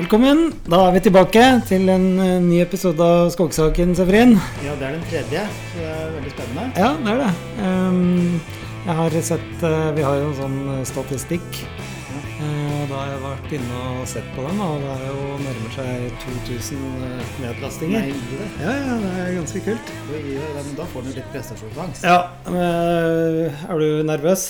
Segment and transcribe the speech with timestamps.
[0.00, 0.46] Velkommen.
[0.64, 4.30] Da er vi tilbake til en eh, ny episode av Skogsaken, Severin.
[4.64, 6.64] Ja, det er den tredje, så det er veldig spennende.
[6.80, 7.66] Ja, det er det.
[7.66, 8.38] Um,
[8.86, 10.56] jeg har sett uh, Vi har jo en sånn
[10.88, 11.58] statistikk.
[11.58, 12.30] statistikk.
[12.40, 15.76] Uh, da har jeg vært inne og sett på den, og det er jo nærmer
[15.76, 16.16] seg
[16.48, 18.08] 2000 uh, nedlastinger.
[18.08, 18.48] Nei, det.
[18.64, 19.94] Ja, ja, det er ganske kult.
[20.08, 20.24] Det,
[20.56, 22.08] men Da får du litt prestasjonsangst.
[22.08, 24.48] Ja, eh, Er du nervøs?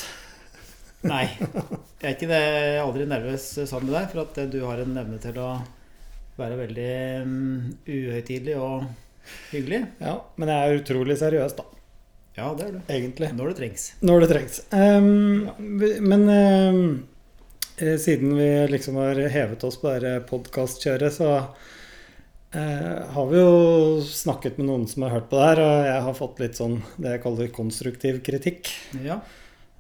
[1.09, 2.39] Nei, jeg er ikke det.
[2.45, 5.39] Jeg er aldri nervøs sammen med deg, for at eh, du har en evne til
[5.41, 5.53] å
[6.41, 6.91] være veldig
[7.25, 8.85] um, uhøytidelig og
[9.53, 9.81] hyggelig.
[10.01, 11.67] Ja, men jeg er utrolig seriøs, da.
[12.37, 12.79] Ja, det er du.
[12.93, 13.33] Egentlig.
[13.37, 13.87] Når det trengs.
[14.07, 14.61] Når det trengs.
[14.73, 15.57] Um, ja.
[16.05, 23.41] men eh, siden vi liksom har hevet oss på det podkastkjøret, så uh, har vi
[23.41, 26.61] jo snakket med noen som har hørt på det her, og jeg har fått litt
[26.61, 28.73] sånn det jeg kaller konstruktiv kritikk.
[29.01, 29.23] Ja,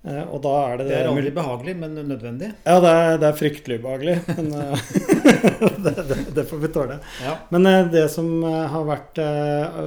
[0.02, 2.46] og da er det Det er aldri behagelig, men nødvendig.
[2.64, 4.84] Ja, det er, det er fryktelig ubehagelig, men eh,
[5.84, 6.96] det, det, det får vi tåle.
[7.20, 7.34] Ja.
[7.52, 9.82] Men eh, det som eh, har vært eh,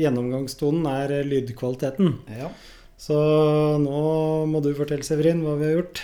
[0.00, 2.14] gjennomgangstonen, er eh, lydkvaliteten.
[2.40, 2.50] ja.
[2.98, 3.14] Så
[3.78, 3.98] nå
[4.50, 6.00] må du fortelle, Severin, hva vi har gjort.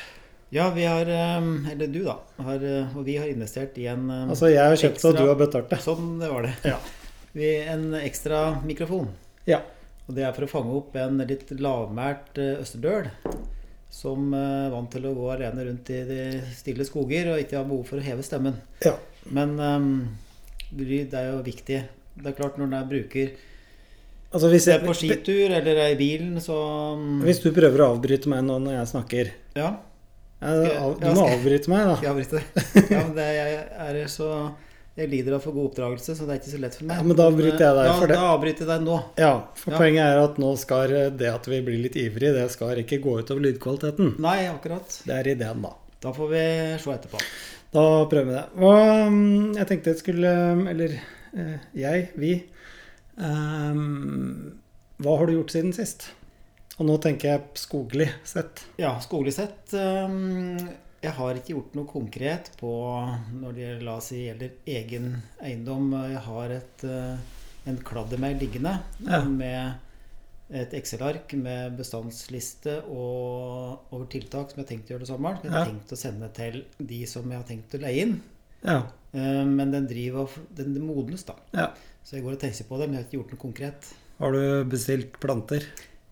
[0.55, 2.21] Ja, vi har Eller du, da.
[2.47, 2.63] Har,
[2.95, 5.73] og vi har investert i en Altså, jeg har kjøpt det, og du har betalt
[5.75, 5.81] det.
[5.83, 6.53] Sånn det var det.
[6.63, 6.77] Ja.
[7.35, 9.09] Vi, en ekstra mikrofon.
[9.51, 9.59] Ja.
[10.07, 13.09] Og det er for å fange opp en litt lavmælt eh, østerdøl.
[13.95, 16.21] Som er vant til å gå alene rundt i de
[16.57, 18.57] stille skoger og ikke har behov for å heve stemmen.
[18.85, 18.97] Ja.
[19.31, 19.91] Men um,
[20.75, 21.79] lyd er jo viktig.
[22.19, 23.31] Det er klart når en er bruker
[24.35, 26.55] Altså, hvis, Det er på skitur eller er i bilen, så
[26.99, 29.69] um, hvis du prøver å avbryte meg nå når jeg snakker Ja,
[30.43, 31.95] ja, jeg- av- Du må avbryte meg, da.
[31.95, 32.89] skal jeg avbryte deg?
[32.91, 34.31] Ja, men det jeg er så
[34.95, 37.01] Jeg lider av for god oppdragelse, så det er ikke så lett for meg.
[37.01, 38.19] Ja, men da avbryter jeg deg ja, for det.
[38.21, 38.99] Da avbryter jeg deg nå.
[39.19, 39.81] Ja, for Ja.
[39.83, 43.17] poenget er at nå skal det at vi blir litt ivrige, det skal ikke gå
[43.25, 44.15] utover lydkvaliteten.
[44.23, 45.01] Nei, akkurat.
[45.03, 45.73] Det er ideen, da.
[46.05, 46.45] Da får vi
[46.85, 47.23] se etterpå.
[47.75, 48.45] Da prøver vi det.
[48.63, 48.75] Hva,
[49.11, 50.33] mm, jeg tenkte jeg skulle
[50.71, 50.93] Eller
[51.35, 52.35] eh, jeg, vi
[53.17, 54.55] Um,
[55.03, 56.09] Hva har du gjort siden sist?
[56.79, 58.65] Og nå tenker jeg skoglig sett.
[58.81, 60.57] Ja, skoglig sett um,
[61.05, 62.71] Jeg har ikke gjort noe konkret på
[63.43, 65.11] når det la oss si, gjelder egen
[65.45, 65.91] eiendom.
[66.09, 67.17] Jeg har et, eh,
[67.69, 67.79] en
[68.21, 69.23] meg liggende Ja.
[69.25, 69.75] med
[70.51, 75.43] et Excel-ark med bestandsliste og over tiltak som jeg har tenkt å gjøre det sommeren.
[75.43, 75.73] Jeg har Ja.
[75.73, 78.21] tenkt å sende til de som jeg har tenkt å leie inn.
[78.65, 78.83] Ja.
[79.13, 81.35] Eh, Men den driver og den modnes, da.
[81.53, 81.69] ja.
[82.05, 83.93] Så jeg går og tenker på det, men jeg har ikke gjort noe konkret.
[84.21, 85.63] Har du bestilt planter?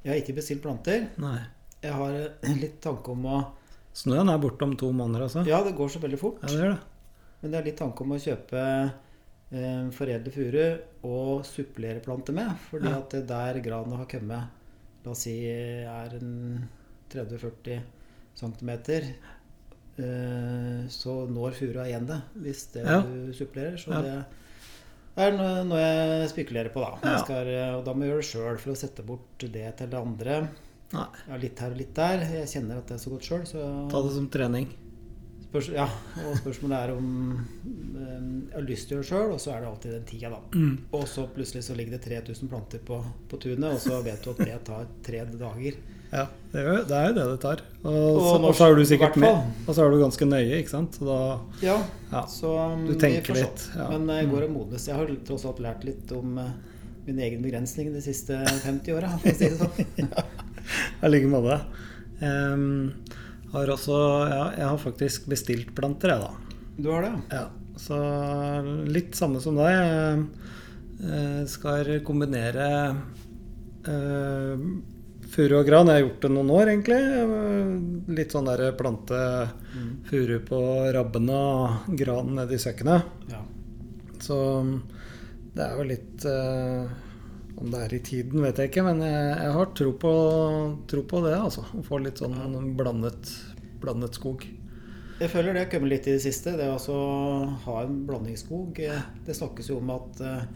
[0.04, 1.08] Jeg har ikke bestilt planter.
[1.18, 1.40] Nei.
[1.82, 2.12] Jeg har
[2.60, 3.46] litt tanke om å
[3.94, 5.42] Snøen er borte om to måneder, altså?
[5.46, 6.38] Ja, det går så veldig fort.
[6.42, 6.80] Ja, det gjør det.
[7.42, 8.62] Men det er litt tanke om å kjøpe
[9.52, 10.62] eh, foredle furu
[11.04, 12.54] og supplere planter med.
[12.70, 12.98] Fordi Ja.
[13.02, 14.48] at det der granet har kommet,
[15.04, 16.68] la oss si er en
[17.12, 17.82] 30-40
[18.34, 18.70] cm,
[19.98, 23.00] eh, så når furua igjen det hvis det Ja.
[23.02, 23.76] du supplerer.
[23.76, 24.00] Så Ja.
[24.02, 24.24] det
[25.16, 25.32] er
[25.64, 27.18] noe, jeg spekulerer på, da.
[27.24, 29.86] Skal, eh, og da må jeg gjøre det sjøl for å sette bort det til
[29.88, 30.48] det andre.
[30.92, 31.06] Nei.
[31.28, 32.24] Ja, litt her og litt der.
[32.40, 34.66] Jeg kjenner at det er så godt sjøl, så Ta det som trening.
[35.52, 35.84] Spørs, ja,
[36.24, 39.50] og spørsmålet er om eh, jeg har lyst til å gjøre det sjøl, og så
[39.52, 40.38] er det alltid den tida, da.
[40.56, 40.76] Mm.
[40.96, 44.30] Og så plutselig så ligger det 3000 planter på, på tunet, og så vet du
[44.32, 45.76] at det tar tre dager.
[46.12, 47.60] Ja, det er, jo, det er jo det det tar.
[47.82, 49.52] Og, Og så, og så er du sikkert med.
[49.66, 50.98] Og så er du ganske nøye, ikke sant?
[51.00, 51.20] Så da
[51.64, 51.76] Ja,
[52.12, 52.24] Ja.
[52.28, 53.86] så um, Du tenker litt, ja.
[53.94, 54.32] Men jeg Mm.
[54.34, 54.84] går og modnes.
[54.88, 56.50] Jeg har tross alt lært litt om uh,
[57.06, 60.12] min egen begrensning de siste 50 åra, for å si det sånn.
[61.02, 61.60] I like måte.
[62.22, 62.92] Um,
[63.52, 63.96] har også
[64.30, 66.30] Ja, jeg har faktisk bestilt planter, jeg, da.
[66.78, 67.46] Du har det, ja?
[67.76, 67.96] Så
[68.88, 69.72] litt samme som deg.
[69.72, 72.66] Jeg eh, skal kombinere
[73.88, 74.56] uh,
[75.32, 75.88] furu og gran.
[75.88, 77.00] Jeg har gjort det noen år, egentlig.
[77.00, 79.18] Eh, Litt sånn der plante
[79.72, 79.92] Mm.
[80.04, 80.58] furu på
[80.92, 82.98] rabbene og gran nedi søkkene.
[83.32, 83.40] ja.
[84.20, 84.36] Så
[85.56, 86.90] det er jo litt eh,
[87.62, 90.12] Om det er i tiden, vet jeg ikke, men jeg, jeg har tro på,
[90.90, 91.62] tro på det, altså.
[91.78, 93.30] Å få litt sånn blandet,
[93.82, 94.42] blandet skog.
[95.22, 96.56] Jeg føler det har kommet litt i det siste.
[96.58, 96.96] Det å altså
[97.68, 98.80] ha en blandingsskog.
[98.82, 100.48] eh, Det snakkes jo om at eh,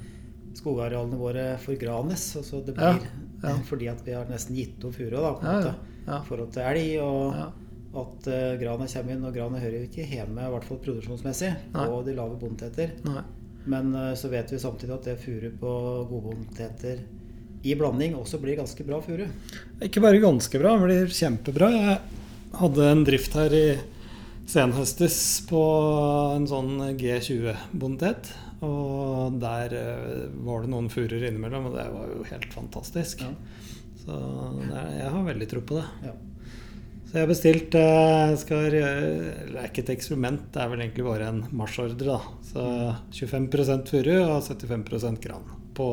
[0.59, 2.25] skogarealene våre forgranes.
[2.41, 2.99] Altså det blir
[3.45, 3.55] ja.
[3.71, 5.75] fordi at vi har nesten gitt opp furua en Ja, ja.
[6.09, 6.19] ja.
[6.19, 6.91] I forhold til elg.
[7.05, 7.47] Og ja.
[8.03, 9.27] at uh, grana kommer inn.
[9.31, 12.97] Og grana hører ikke hjemme, i hvert fall produksjonsmessig, på de lave bondeteter.
[13.71, 15.73] Men eh, så vet vi samtidig at det furu på
[16.11, 17.03] godbondeteter
[17.67, 19.27] i blanding også blir ganske bra furu.
[19.83, 21.71] Ikke bare ganske bra, det blir kjempebra.
[21.75, 21.99] Jeg
[22.61, 23.67] hadde en drift her i
[24.47, 25.19] senhøstes
[25.49, 25.63] på
[26.37, 28.31] en sånn G20-bondet.
[28.67, 33.27] Og der eh, var det noen furuer innimellom, og det var jo helt fantastisk.
[33.27, 33.35] Ja.
[34.07, 34.17] Så
[34.63, 35.87] det er, jeg har veldig tro på det.
[36.07, 36.15] Ja.
[37.07, 41.07] Så jeg har bestilt eh, skal, Det er ikke et eksperiment, det er vel egentlig
[41.07, 42.19] bare en marsjordre.
[42.49, 42.65] Så
[43.15, 45.45] 25% furu og 75% gran
[45.77, 45.91] på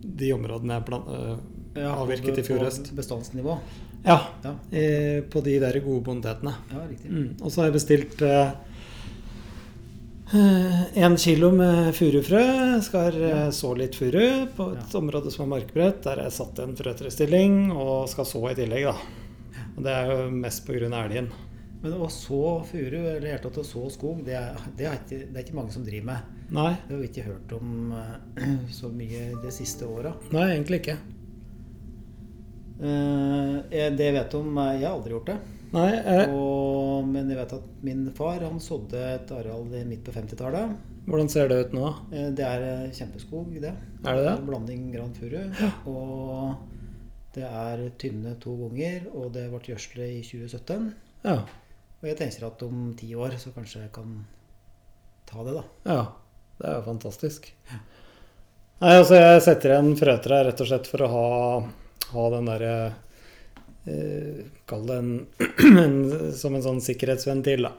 [0.00, 1.36] de områdene jeg plan, øh,
[1.76, 2.88] Ja, avvirket i fjor høst.
[2.96, 3.58] Bestandsnivå.
[4.06, 6.54] Ja, Ja, I, på de der gode bonitetene.
[6.72, 6.86] ja.
[7.04, 7.36] Mm.
[7.42, 8.22] Og så har jeg bestilt
[10.96, 12.80] én kilo med furufrø.
[12.82, 13.50] Skal ja.
[13.52, 16.02] så litt furu på et område som er markbredt.
[16.02, 19.25] Der jeg satt en frøtrestilling og skal så i tillegg, da.
[19.76, 20.88] Og det er jo mest pga.
[21.04, 21.28] elgen.
[21.82, 24.96] Men å så furu, eller i hele tatt å så skog, det er, det, er
[24.96, 26.32] ikke, det er ikke mange som driver med.
[26.56, 30.14] Nei, Det har vi ikke hørt om eh, så mye de siste åra.
[30.32, 30.96] nei, egentlig ikke.
[32.76, 35.36] Eh, det jeg vet om eh, Jeg har aldri gjort det.
[35.76, 40.12] Nei, eh, Og, men jeg vet at min far han sådde et areal midt på
[40.14, 40.76] 50-tallet.
[41.06, 41.88] hvordan ser det ut nå?
[42.12, 43.72] Eh, Det er kjempeskog, det.
[44.04, 44.34] Er det det?
[44.38, 45.38] En blanding gran furu.
[45.86, 46.56] Og
[47.36, 50.86] det er tynne to ganger, og det ble gjødslet i 2017.
[51.26, 51.40] Ja.
[52.00, 54.22] Og jeg tenker at om ti år så kanskje jeg kan
[55.28, 55.66] ta det, da.
[55.90, 56.04] ja.
[56.56, 57.50] Det er jo fantastisk.
[58.80, 61.26] Nei, altså jeg setter igjen frøtre rett og slett for å ha,
[62.14, 62.72] ha den derre
[63.84, 65.10] eh, Kall det en,
[65.84, 65.98] en,
[66.36, 67.74] som en sånn sikkerhetsventil, da.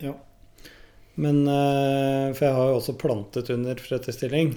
[0.00, 0.14] Ja.
[1.20, 4.54] Men eh, For jeg har jo også plantet under frøtestilling.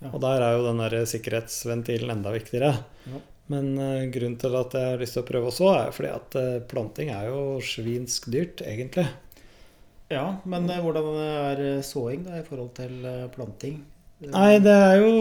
[0.00, 0.10] Ja.
[0.10, 2.72] Og der er jo den der sikkerhetsventilen enda viktigere.
[3.06, 3.22] Ja.
[3.50, 6.38] Men eh, grunnen til at jeg har lyst til å prøve også, er fordi at
[6.38, 9.08] eh, planting er jo svinsk dyrt, egentlig.
[10.12, 13.80] ja men eh, hvordan er såing da i forhold til planting?
[14.20, 15.12] Nei, det er jo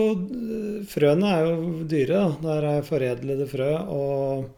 [0.91, 2.31] Frøene er jo dyre, da.
[2.43, 4.49] Der er foredlede frø, og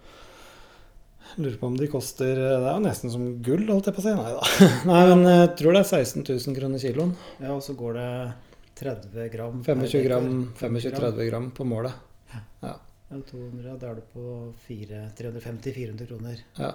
[1.31, 4.01] jeg lurer på om de koster Det er jo nesten som gull, holdt jeg på
[4.01, 4.15] å si.
[4.17, 4.69] Nei da.
[4.91, 7.13] Nei, men jeg tror det er 16 000 kroner kiloen.
[7.37, 8.11] Ja, og så går det
[8.81, 11.93] 30 gram 25 gram, 25-30 gram på målet.
[12.65, 12.79] Ja,
[13.11, 16.41] 200, da er du på 350-400 kroner.
[16.57, 16.71] Ja.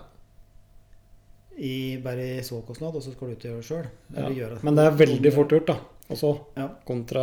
[1.57, 3.87] I, bare i såkostnad, og så skal du ut og gjøre det sjøl.
[4.37, 4.49] Ja.
[4.63, 5.79] Men det er veldig fort gjort, da.
[6.13, 6.69] Også Ja.
[6.87, 7.23] kontra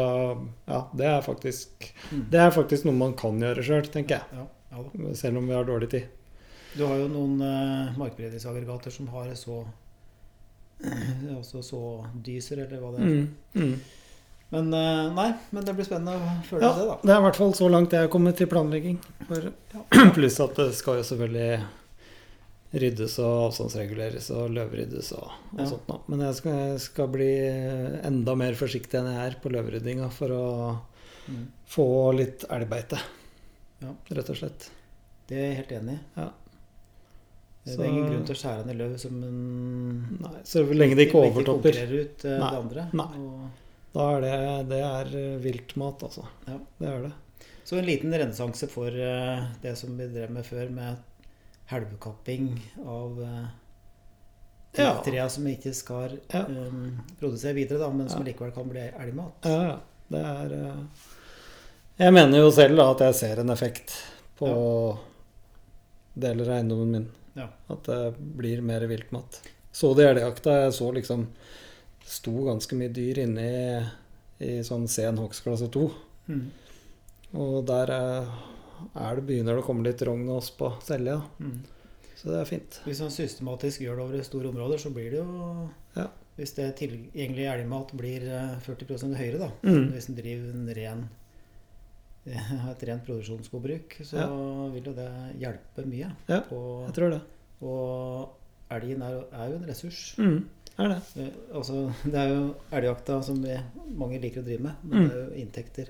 [0.67, 2.25] Ja, det er faktisk Mm.
[2.29, 4.23] Det er faktisk noe man kan gjøre sjøl, tenker jeg.
[4.33, 5.13] Ja, ja.
[5.13, 6.03] Selv om vi har dårlig tid.
[6.75, 9.65] Du har jo noen uh, markberedningsaggregater som har så
[11.37, 13.05] Altså så dyser, eller hva det er.
[13.05, 13.35] Mm.
[13.53, 13.79] Mm.
[14.53, 16.97] Men eh, nei, men det blir spennende å følge Ja, det, da.
[17.01, 18.99] det er i hvert fall så langt jeg er kommet til planlegging.
[19.29, 19.47] For,
[20.17, 21.63] pluss at det skal jo selvfølgelig
[22.83, 25.65] ryddes og avstandsreguleres og løvryddes og, og Ja.
[25.69, 25.83] sånt.
[25.89, 25.97] Da.
[26.09, 27.31] Men jeg skal, jeg skal bli
[28.09, 30.45] enda mer forsiktig enn jeg er på løvryddinga for å
[31.23, 31.43] Mm.
[31.71, 31.83] få
[32.17, 32.97] litt elgbeite,
[33.79, 33.93] Ja.
[34.11, 34.65] rett og slett.
[35.29, 35.99] Det er jeg helt enig i.
[36.19, 36.25] Ja.
[37.63, 41.05] Det er ingen grunn til å skjære ned løv som en Nei, så lenge det
[41.07, 42.83] ikke overtopper, konkurrerer ut eh, Nei, det andre.
[42.91, 43.05] nei.
[43.23, 43.62] Og,
[43.93, 44.37] da er det,
[44.71, 46.25] det er eh, viltmat, altså.
[46.47, 46.59] Ja.
[46.79, 47.11] Det er det.
[47.63, 50.95] så en liten renessanse for eh, det som vi drev med før, med
[51.71, 52.49] helvekapping
[52.85, 53.45] av uh,
[54.75, 54.95] Ja.
[55.05, 56.41] trea som ikke skal Ja.
[56.49, 59.45] um, produsere videre, da, men som likevel kan bli elgmat.
[59.45, 59.77] Ja, ja.
[60.09, 61.07] Det er eh,
[62.01, 63.93] Jeg mener jo selv da at jeg ser en effekt
[64.37, 64.49] på
[66.13, 67.07] deler av eiendommen min.
[67.37, 67.47] Ja.
[67.69, 69.39] At det blir mer viltmat.
[69.71, 70.57] Så det i elgjakta.
[70.65, 71.27] Jeg så liksom
[72.05, 73.83] sto ganske mye dyr inne i,
[74.45, 75.83] i sånn sen hogstklasse 2.
[76.29, 76.43] Mm.
[77.39, 78.27] Og der er,
[78.93, 81.19] er det begynner det å komme litt rogn og oss på Selja.
[81.39, 81.61] Mm.
[82.19, 82.81] Så det er fint.
[82.85, 86.07] Hvis man systematisk gjør det over store områder, så blir det jo Ja.
[86.37, 89.49] Hvis det tilgjengelige elgmat blir eh, 40% høyere, da.
[89.69, 89.91] Mm.
[89.93, 91.03] Hvis en driver en ren,
[92.71, 94.29] et rent produksjonsskogbruk, så Ja.
[94.73, 95.09] vil jo det
[95.41, 96.09] hjelpe mye.
[96.29, 97.21] Ja, På, Jeg tror det.
[97.61, 98.29] og
[98.71, 100.15] elgen er, er jo en ressurs.
[100.17, 100.39] Mm,
[100.79, 101.01] er det.
[101.21, 103.57] Eh, Altså, det er jo elgjakta som vi,
[103.95, 105.09] mange liker å drive med, men Mm.
[105.09, 105.87] det er jo inntekter.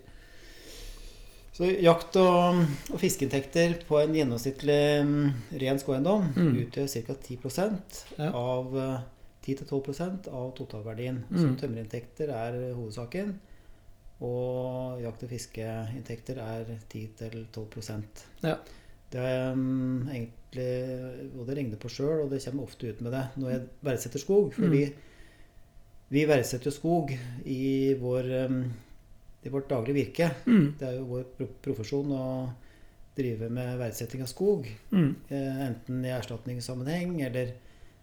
[1.54, 6.54] Så jakt- og, og fiskeinntekter på en gjennomsnittlig mm, ren skogeiendom Mm.
[6.66, 7.14] utgjør ca.
[7.14, 7.70] 10
[8.18, 8.32] Ja.
[8.34, 9.00] av eh,
[9.46, 11.24] 10-12% av totalverdien.
[11.32, 11.58] Så Mm.
[11.58, 13.36] tømmerinntekter er hovedsaken.
[14.22, 18.02] Og jakt- og fiskeinntekter er 10-12
[18.44, 18.56] Ja.
[19.14, 20.30] Det er um, egentlig
[21.38, 24.22] Og det regner på sjøl, og det kommer ofte ut med det når jeg verdsetter
[24.22, 24.54] skog.
[24.58, 24.94] Fordi Mm.
[26.14, 27.14] vi verdsetter jo skog
[27.46, 28.60] i, vår, um,
[29.44, 30.28] i vårt daglige virke.
[30.46, 31.24] Mm, Det er jo vår
[31.66, 32.28] profesjon å
[33.18, 34.68] drive med verdsetting av skog.
[34.92, 37.54] mm, Eh, enten i erstatningssammenheng eller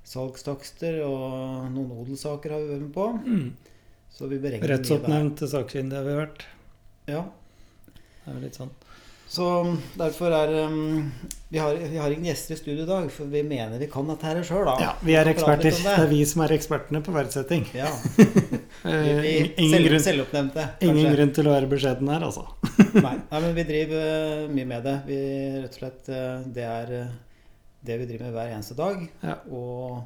[0.04, 3.08] salgstakster, og noen odelssaker har vi vært med på.
[3.26, 3.50] mm.
[4.10, 4.68] Så vi beregner.
[4.68, 6.44] Rettsoppnevnt sakkyndig har vi vært.
[7.06, 7.22] Ja.
[7.94, 8.70] Det er jo litt sånn.
[9.30, 9.46] Så
[9.94, 11.12] derfor er um,
[11.48, 14.08] vi, har, vi har ingen gjester i studio i dag, for vi mener vi kan
[14.10, 14.66] dette her sjøl.
[14.82, 15.70] Ja, vi er eksperter.
[15.70, 15.84] Det.
[15.86, 17.68] Det er vi som er ekspertene på verdsetting.
[17.78, 17.92] Ja,
[18.80, 22.46] Eh, vi, ingen, selv, grunn, selvoppnevnte, ingen grunn til å være beskjeden her, altså.
[22.94, 24.94] Nei, nei, men vi driver uh, mye med det.
[25.04, 25.18] Vi
[25.58, 27.10] rett og slett uh, Det er uh,
[27.84, 29.02] det vi driver med hver eneste dag.
[29.20, 29.36] Ja.
[29.52, 30.00] Og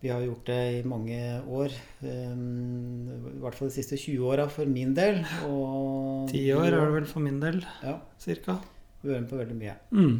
[0.00, 1.18] vi har gjort det i mange
[1.50, 1.74] år.
[2.04, 5.24] Um, I hvert fall de siste 20 åra for min del.
[5.48, 7.96] Og Ti år er det vel for min del, Ja.
[8.18, 8.60] cirka.
[9.02, 9.74] Vi hører på veldig mye.
[9.90, 10.18] Mm.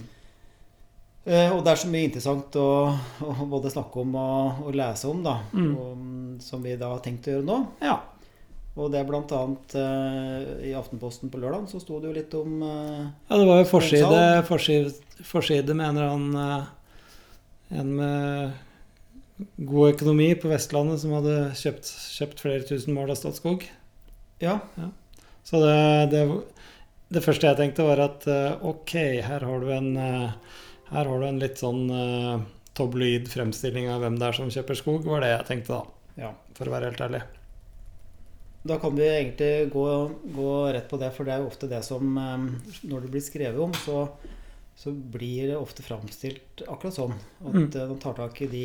[1.29, 2.69] Eh, og det er så mye interessant å,
[3.23, 5.35] å både snakke om og, og lese om, da.
[5.53, 5.73] Mm.
[5.77, 7.59] Og, mm, som vi da har tenkt å gjøre nå.
[7.85, 7.99] Ja.
[8.79, 12.35] Og det er blant annet eh, i Aftenposten på lørdag så sto det jo litt
[12.39, 14.93] om eh, ja, det var jo forside, forside,
[15.27, 16.75] forside med en eller annen eh,
[17.81, 18.53] En med
[19.59, 23.65] god økonomi på Vestlandet som hadde kjøpt, kjøpt flere tusen mål av Statskog.
[24.43, 24.59] Ja,
[25.47, 26.23] Så det, det,
[27.15, 28.95] det første jeg tenkte, var at eh, ok,
[29.27, 30.37] her har du en eh,
[30.89, 32.39] Her har du en litt sånn uh,
[32.79, 36.23] tabloid fremstilling av hvem det er som kjøper skog, var det jeg tenkte, da.
[36.25, 36.31] ja.
[36.57, 37.21] For å være helt ærlig.
[38.69, 39.85] Da kan vi egentlig gå,
[40.35, 42.49] gå rett på det, for det er jo ofte det som eh,
[42.91, 44.07] Når det blir skrevet om, så,
[44.79, 47.17] så blir det ofte framstilt akkurat sånn.
[47.45, 47.69] At Mm.
[47.75, 48.65] eh, man tar tak i de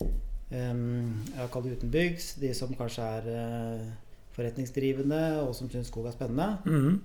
[0.00, 3.84] um, jeg kaller det utenbygds, de som kanskje er uh,
[4.36, 6.58] forretningsdrivende og som syns skog er spennende.
[6.64, 7.00] Mhm.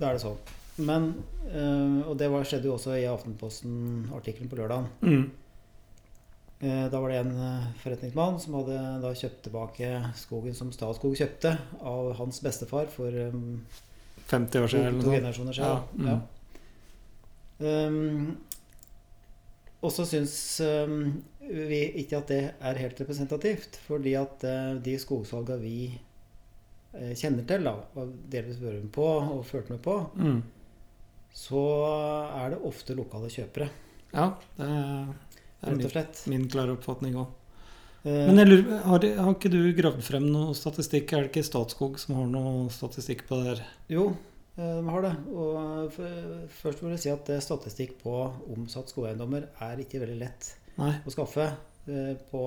[0.00, 0.38] Da er det sånn.
[0.84, 1.10] Men,
[1.48, 4.88] uh, og det var, skjedde jo også i Aftenposten-artikkelen på lørdag.
[5.02, 5.26] Mm.
[6.60, 7.34] Eh, Da var det en
[7.82, 11.50] forretningsmann som hadde da kjøpt tilbake skogen som Statskog kjøpte
[11.84, 13.60] av hans bestefar for um,
[14.30, 16.00] 50 år siden eller to generasjoner Ja, siden.
[16.00, 16.06] mm.
[16.08, 16.16] Ja.
[17.88, 18.36] Um,
[19.84, 24.96] og så syns um, vi ikke at det er helt representativt, fordi at eh, de
[24.98, 25.76] skogsalga vi
[26.96, 30.40] eh, kjenner til, da, og delvis hører med på og følte med på, Mm.
[31.36, 31.62] så
[32.40, 33.68] er det ofte lokale kjøpere,
[34.16, 35.08] Ja, det er,
[35.60, 37.26] det er min, min klare oppfatning òg.
[38.06, 41.12] Eh, Men lurer, har, har ikke du gravd frem noe statistikk?
[41.12, 43.62] Er det ikke Statskog som har noe statistikk på det her?
[43.92, 44.04] Jo,
[44.56, 45.12] de har det.
[45.36, 45.92] Og
[46.60, 48.16] først vil jeg si at eh, statistikk på
[48.54, 50.94] omsatt skogeiendommer er ikke veldig lett Nei.
[51.04, 51.50] å skaffe.
[51.86, 52.44] Eh, På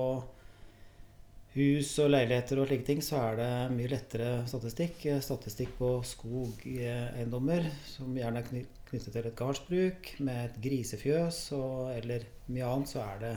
[1.54, 5.04] hus og leiligheter og slike ting så er det mye lettere statistikk.
[5.10, 8.50] Eh, Statistikk på skogeiendommer som gjerne er
[8.90, 13.34] knyttet til et gardsbruk med et grisefjøs og, eller mye annet, så er det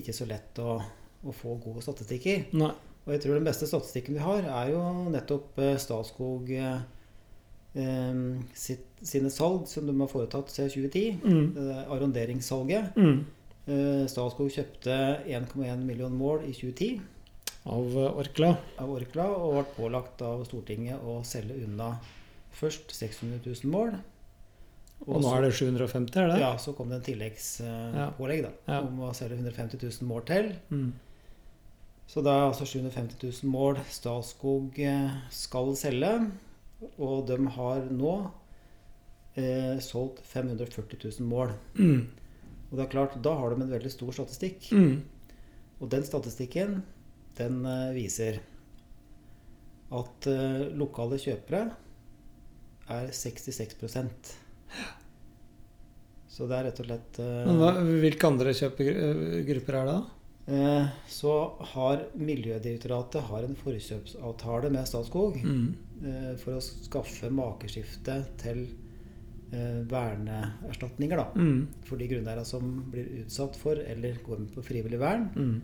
[0.00, 2.38] ikke så lett å, å få god statistikk i.
[2.56, 2.72] Nei.
[3.06, 4.80] Og jeg tror den beste statistikken vi har, er jo
[5.10, 6.98] nettopp eh, Statskog eh, eh,
[8.54, 11.20] sitt, sine salg som de har foretatt siden 2010.
[11.22, 11.68] Mm.
[11.92, 12.96] Arronderingssalget.
[12.96, 13.20] Mm.
[13.70, 14.96] Eh, Statskog kjøpte
[15.30, 17.00] 1,1 million mål i 2010
[17.70, 18.54] Av eh, Orkla.
[18.80, 21.92] av Orkla og ble pålagt av Stortinget å selge unna
[22.56, 23.92] først 600 000 mål.
[25.06, 26.40] Og nå er det 750, er det?
[26.42, 28.48] Ja, så kom det en tilleggspålegg Ja.
[28.48, 28.80] eh, da, Ja.
[28.84, 30.50] om å selge 150 000 mål til.
[30.70, 30.90] Mm.
[32.10, 34.74] Så det er altså 750 000 mål Statskog
[35.30, 36.30] skal selge.
[36.80, 38.14] Og de har nå
[39.34, 41.52] eh, solgt 540 000 mål.
[41.78, 42.06] Mm.
[42.70, 44.70] Og det er klart, da har de en veldig stor statistikk.
[44.72, 45.02] Mm.
[45.80, 46.80] Og den statistikken,
[47.40, 48.40] den eh, viser
[49.90, 51.64] at eh, lokale kjøpere
[52.90, 54.30] er 66%
[56.30, 57.72] Så det er rett og slett eh, Men hva,
[58.04, 60.19] hvilke andre kjøpegrupper er det, da?
[60.48, 61.32] Eh, Så
[61.74, 65.36] har Miljødirektoratet har en forkjøpsavtale med Statskog.
[65.44, 65.74] Mm.
[66.04, 68.68] eh, for å skaffe makeskifte til
[69.52, 71.16] eh, verneerstatninger.
[71.16, 71.66] Da, Mm.
[71.84, 75.60] for de grunneierne som blir utsatt for eller går med på frivillig vern, Mm.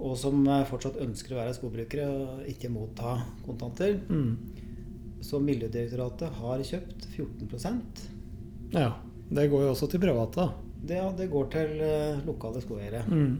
[0.00, 4.00] og som fortsatt ønsker å være skogbrukere og ikke motta kontanter.
[4.10, 4.36] Mm.
[5.22, 8.08] Så Miljødirektoratet har kjøpt 14%
[8.72, 8.92] Ja.
[9.30, 10.52] Det går jo også til private, da.
[10.84, 13.04] Det, ja, det går til lokale skogeiere.
[13.08, 13.38] Mm.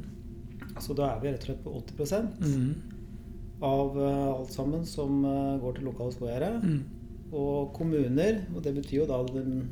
[0.81, 2.75] Så da er vi rett og slett på 80 Mm.
[3.63, 6.61] av eh, alt sammen som eh, går til lokale skogeiere.
[6.63, 6.83] Mm.
[7.33, 9.69] Og kommuner, og det betyr jo da den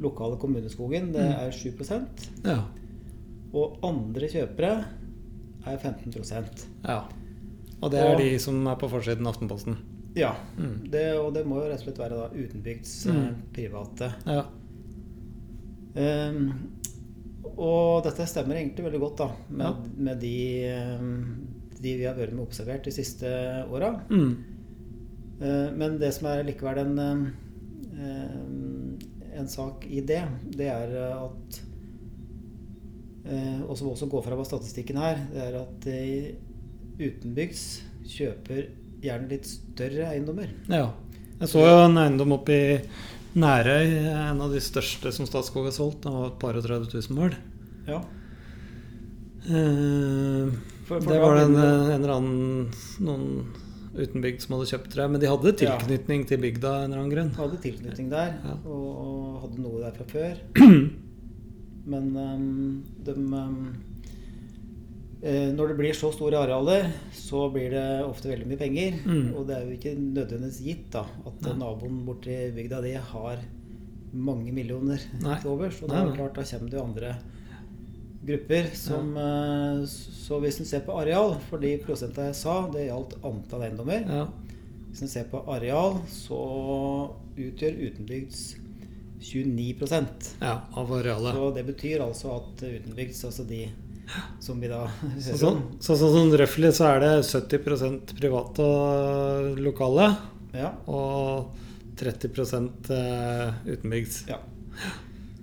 [0.00, 1.38] lokale kommuneskogen, det Mm.
[1.38, 2.06] er 7
[2.44, 2.64] Ja.
[3.52, 4.84] Og andre kjøpere
[5.66, 7.02] er 15% ja.
[7.82, 9.76] Og det er Og- de som er på forsiden av Aftenposten.
[10.16, 10.32] Ja.
[10.58, 10.90] Mm.
[10.90, 13.16] Det, og det må jo rett og slett være da utenbygds Mm.
[13.16, 14.14] eh, private.
[14.26, 14.44] Ja.
[15.94, 16.52] Ehm,
[17.56, 19.72] og dette stemmer egentlig veldig godt da med, Ja.
[19.96, 21.48] med de, ehm,
[21.82, 23.26] de vi har vært med observert de siste
[23.70, 23.92] åra.
[24.10, 24.36] Mm.
[25.42, 26.98] Eh, men det som er likevel en,
[27.98, 28.98] ehm,
[29.34, 30.22] en sak i det,
[30.56, 31.60] det er at
[33.24, 36.34] eh, Og som også går fram av statistikken her, det er at de
[36.98, 38.66] utenbygds kjøper
[39.02, 40.48] gjerne litt større eiendommer.
[40.68, 40.90] ja.
[41.40, 42.74] Jeg så jo en eiendom oppe i
[43.34, 46.02] Nærøy, er en av de største som Statskog har solgt.
[46.04, 47.36] Den var et par og 30 000 mål.
[47.88, 48.02] Ja.
[49.48, 50.52] Eh,
[50.86, 52.70] For- for det var det en, begynner- en eller annen
[53.00, 53.46] noen
[53.96, 55.10] utenbygd som hadde kjøpt det.
[55.10, 55.78] Men de hadde Ja.
[55.78, 57.30] tilknytning til bygda en eller annen grunn.
[57.36, 58.54] hadde tilknytning der Ja.
[58.66, 60.36] og, og hadde noe der fra før.
[61.92, 63.91] Men um, de um, eh,
[65.22, 68.96] Når det blir så store arealer, så blir det ofte veldig mye penger.
[69.06, 69.28] Mm.
[69.38, 71.52] Og det er jo ikke nødvendigvis gitt da, at Nei.
[71.60, 73.44] naboen borti bygda di har
[74.12, 75.36] mange millioner Nei.
[75.40, 75.78] til overs.
[75.82, 77.12] Og da er klart, da kommer det jo andre
[78.22, 82.88] grupper som eh, Så hvis en ser på areal, for de prosentene jeg sa, det
[82.88, 84.06] gjaldt antall eiendommer.
[84.06, 84.26] Ja.
[84.90, 86.42] Hvis en ser på areal, så
[87.32, 88.42] utgjør utenbygds
[89.22, 89.86] 29
[90.42, 91.34] ja, av arealet.
[91.34, 93.64] Så det betyr altså at utenbygds, altså de
[94.40, 94.82] som vi da
[95.18, 100.10] ser sånn, sånn, sånn røftlig så er det 70% private og lokale,
[100.52, 101.52] Ja, og
[101.96, 102.28] 30
[102.90, 104.24] eh, utenbygds.
[104.28, 104.38] ja.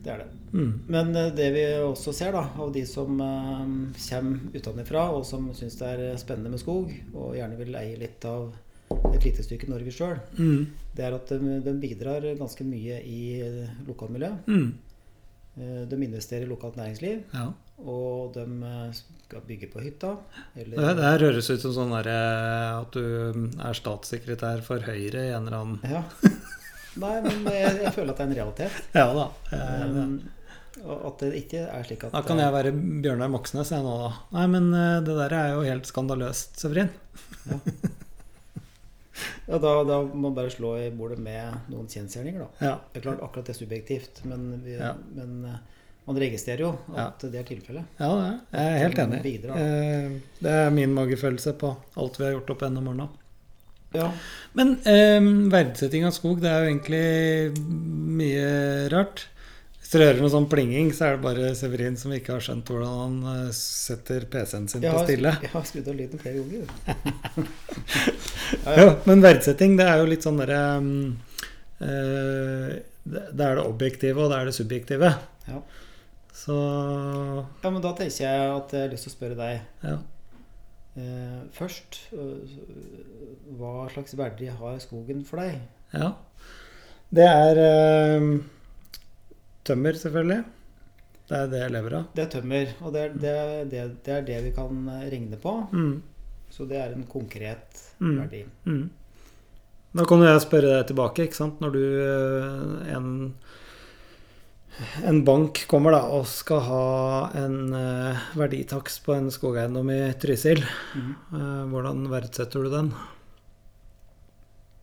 [0.04, 0.28] Det er det.
[0.54, 0.70] Mm.
[0.88, 3.66] Men eh, det vi også ser da, av de som eh,
[4.10, 8.26] kommer utenfra og som syns det er spennende med skog, og gjerne vil eie litt
[8.26, 8.54] av
[9.14, 10.64] et lite stykke Norge sjøl, Mm.
[10.96, 13.20] det er at de, de bidrar ganske mye i
[13.88, 14.48] lokalmiljøet.
[14.50, 14.72] Mm.
[15.92, 17.50] De investerer i lokalt næringsliv, Ja.
[17.86, 18.90] Og de eh,
[19.28, 20.16] skal bygge på hytta.
[20.56, 22.10] Det, Eller, det her høres ut som sånn der,
[22.80, 23.04] at du
[23.62, 26.02] er statssekretær for Høyre i en eller annen ja.
[27.00, 28.84] Nei, men jeg, jeg føler at det er en realitet.
[29.00, 29.30] Ja da.
[29.54, 30.20] eh, Um,
[30.80, 32.72] og at det ikke er slik at Da kan jeg være
[33.04, 34.10] Bjørnar Moxnes jeg nå, da.
[34.38, 36.92] Nei, men eh, det der er jo helt skandaløst, Severin.
[39.50, 42.50] Ja, da, da må man bare slå i bordet med noen kjensgjerninger, da.
[42.64, 42.74] Ja.
[42.94, 44.94] Det er klart akkurat det er subjektivt, men, vi, Ja.
[45.18, 45.58] men eh,
[46.10, 47.86] man registrerer jo at det er tilfellet.
[48.02, 48.12] ja,
[48.50, 49.20] jeg er helt enig.
[49.54, 50.12] Eh,
[50.42, 53.10] Det er min magefølelse på alt vi har gjort opp gjennom årene.
[53.94, 54.08] Ja.
[54.58, 55.20] Men eh,
[55.54, 57.60] verdsetting av skog, det er jo egentlig
[58.20, 59.28] mye rart.
[59.80, 62.68] Hvis dere hører noe sånn plinging, så er det bare Severin som ikke har skjønt
[62.70, 63.16] hvordan han
[63.48, 65.32] eh, setter PC-en sin har, på stille.
[65.42, 66.62] jeg har skrudd av lyden flere ganger.
[67.40, 68.76] jo.
[68.82, 70.92] Ja, men verdsetting, det er jo litt sånn derre um,
[71.82, 72.78] eh,
[73.10, 75.14] det, det er det objektive, og det er det subjektive.
[75.50, 75.62] Ja.
[76.40, 79.96] Så ja, men da tenker jeg at jeg har lyst til å spørre deg ja.
[81.02, 81.98] eh, først.
[82.16, 82.54] eh,
[83.60, 85.60] hva slags verdi har skogen for deg?
[85.98, 86.14] ja.
[87.10, 88.26] Det er eh,
[89.66, 90.44] tømmer, selvfølgelig.
[91.30, 92.04] Det er det jeg lever av.
[92.14, 93.34] Det er tømmer, og det er det,
[93.72, 95.54] det, det, er det vi kan eh, regne på.
[95.74, 95.96] Mm.
[96.54, 98.14] Så det er en konkret Mm.
[98.22, 98.44] verdi.
[98.70, 98.86] Mm.
[99.98, 101.58] Da kan jeg spørre deg tilbake, ikke sant.
[101.60, 103.10] Når du eh, en,
[105.06, 106.84] en bank kommer da og skal ha
[107.40, 110.62] en eh, verditakst på en skogeiendom i Trysil,
[110.96, 111.10] mm.
[111.34, 112.92] eh, hvordan verdsetter du den?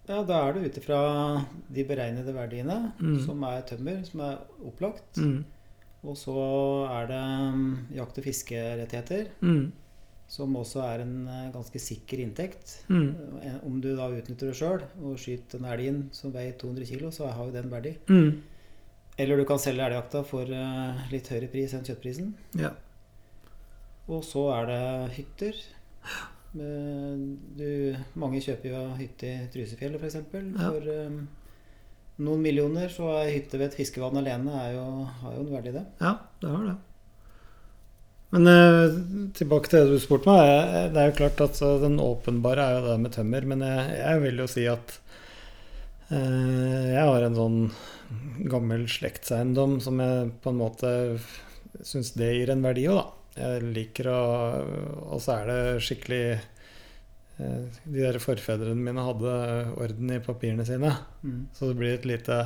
[0.07, 0.99] Ja, da er det ut ifra
[1.75, 3.17] de beregnede verdiene, Mm.
[3.25, 5.17] som er tømmer, som er opplagt.
[5.19, 5.45] Mm.
[6.07, 6.37] Og så
[6.95, 7.23] er det
[7.57, 9.73] mm, jakt- og fiskerettigheter, Mm.
[10.29, 12.85] som også er en eh, ganske sikker inntekt.
[12.89, 13.15] Mm.
[13.43, 17.11] Eh, Om du da utnytter det sjøl og skyter en elg som veier 200 kg,
[17.11, 17.97] så har jo den verdi.
[18.09, 18.43] Mm.
[19.19, 22.35] Eller du kan selge elgjakta for eh, litt høyere pris enn kjøttprisen.
[22.61, 22.75] Ja.
[24.13, 24.83] Og så er det
[25.17, 25.63] hytter.
[26.57, 27.67] Du,
[28.17, 30.19] mange kjøper jo hytte i Trysefjellet f.eks.
[30.31, 30.69] For, Ja.
[30.73, 31.17] for um,
[32.27, 34.85] noen millioner, så er hytte ved et fiskevann alene er jo,
[35.23, 35.83] har jo en verdi, det.
[36.01, 36.77] ja, det har det.
[38.37, 38.95] Men eh,
[39.39, 40.45] tilbake til det du spurte meg.
[40.49, 43.45] eh, Det er jo klart at den åpenbare er jo det med tømmer.
[43.53, 44.97] Men jeg, jeg vil jo si at
[46.11, 47.61] eh, jeg har en sånn
[48.51, 50.91] gammel slektseiendom som jeg på en måte
[51.85, 53.07] syns det gir en verdi òg, da.
[53.37, 54.21] Jeg liker å
[55.13, 59.35] Og så er det skikkelig eh, De der forfedrene mine hadde
[59.77, 60.95] orden i papirene sine.
[61.21, 61.43] Mm.
[61.53, 62.39] Så det blir et lite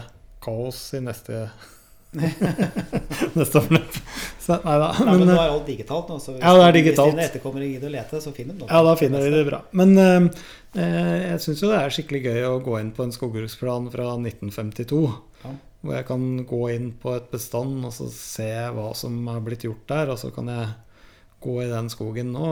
[0.42, 1.44] kaos i neste
[3.38, 3.60] Neste.
[4.40, 4.88] Så nei da.
[4.98, 7.12] Ja, men Men, nå eh, er alt digitalt nå, så hvis, Ja, det er digitalt.
[7.12, 8.70] hvis dine etterkommere gidder å lete, så finner de noe.
[8.70, 9.60] ja, da finner de det bra.
[9.78, 10.28] Men eh,
[11.30, 15.02] jeg syns jo det er skikkelig gøy å gå inn på en skogbruksplan fra 1952.
[15.44, 15.54] Ja.
[15.80, 19.64] Hvor jeg kan gå inn på et bestand og så se hva som har blitt
[19.64, 20.10] gjort der.
[20.12, 20.66] Og så kan jeg
[21.40, 22.50] gå i den skogen nå.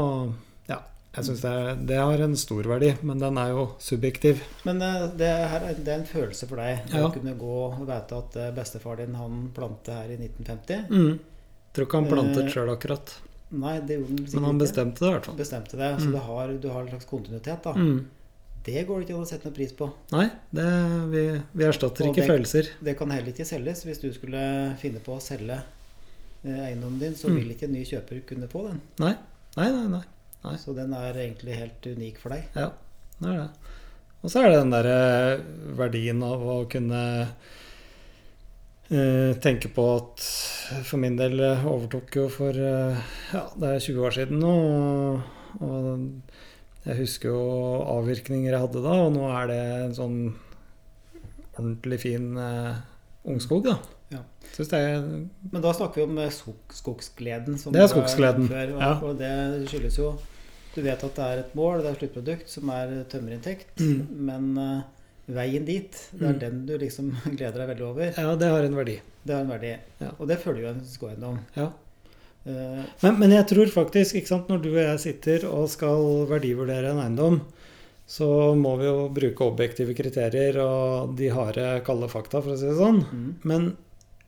[0.71, 0.79] Ja,
[1.19, 4.41] jeg syns det, det har en stor verdi, men den er jo subjektiv.
[4.65, 7.05] Men eh, det, her er, det er en følelse for deg Ja.
[7.07, 10.87] å kunne gå og vite at eh, bestefar din han plantet her i 1950.
[10.91, 11.19] Mm.
[11.75, 13.17] Tror ikke han plantet Eh, sjøl akkurat,
[13.51, 15.37] Nei, det gjorde han men han bestemte det i hvert fall.
[15.39, 16.21] Bestemte det, så Mm.
[16.27, 17.63] har, du har en slags kontinuitet.
[17.65, 17.73] da.
[17.73, 18.07] Mm.
[18.65, 19.87] Det går det ikke an å sette noe pris på.
[20.13, 20.65] Nei, det,
[21.15, 21.23] vi,
[21.57, 22.69] vi erstatter Og ikke det- følelser.
[22.85, 23.85] Det kan heller ikke selges.
[23.87, 25.57] Hvis du skulle finne på å selge
[26.45, 27.37] eh, eiendommen din, så Mm.
[27.41, 28.81] vil ikke en ny kjøper kunne få den.
[28.99, 29.15] Nei,
[29.57, 29.87] nei, nei.
[29.97, 30.03] nei.
[30.47, 30.57] Nei.
[30.61, 32.47] Så den er egentlig helt unik for deg.
[32.55, 32.71] Ja,
[33.19, 33.75] det er det.
[34.19, 34.99] Og så er det den derre
[35.79, 37.03] verdien av å kunne
[38.91, 40.25] eh, tenke på at
[40.89, 42.99] for min del eh, overtok jo for eh,
[43.35, 44.55] ja, det er 20 år siden nå.
[44.59, 47.43] Og, og jeg husker jo
[47.99, 50.19] avvirkninger jeg hadde da, og nå er det en sånn
[51.59, 52.75] ordentlig fin eh,
[53.29, 53.79] ungskog, da.
[54.11, 54.23] Ja.
[54.57, 55.03] Det er
[55.53, 56.31] Men da snakker vi om eh,
[56.73, 57.59] skogsgleden.
[57.61, 58.93] Som Det er skogsgleden, Før, og, ja.
[59.05, 59.33] og det
[59.69, 60.13] skyldes jo
[60.75, 63.81] Du vet at det er et mål, det er et sluttprodukt som er tømmerinntekt.
[63.83, 64.07] Mm.
[64.29, 66.39] Men uh, veien dit, det er Mm.
[66.45, 68.13] den du liksom gleder deg veldig over.
[68.17, 68.95] Ja, det har en verdi.
[69.25, 69.75] Det har en verdi.
[70.01, 70.13] Ja.
[70.19, 71.39] Og det følger jo en skogeiendom.
[71.57, 71.69] Ja.
[72.49, 76.25] Uh, Men, men jeg tror faktisk, ikke sant, når du og jeg sitter og skal
[76.31, 77.41] verdivurdere en eiendom,
[78.09, 82.65] så må vi jo bruke objektive kriterier og de harde, kalde fakta, for å si
[82.71, 83.03] det sånn.
[83.05, 83.29] mm.
[83.45, 83.67] Men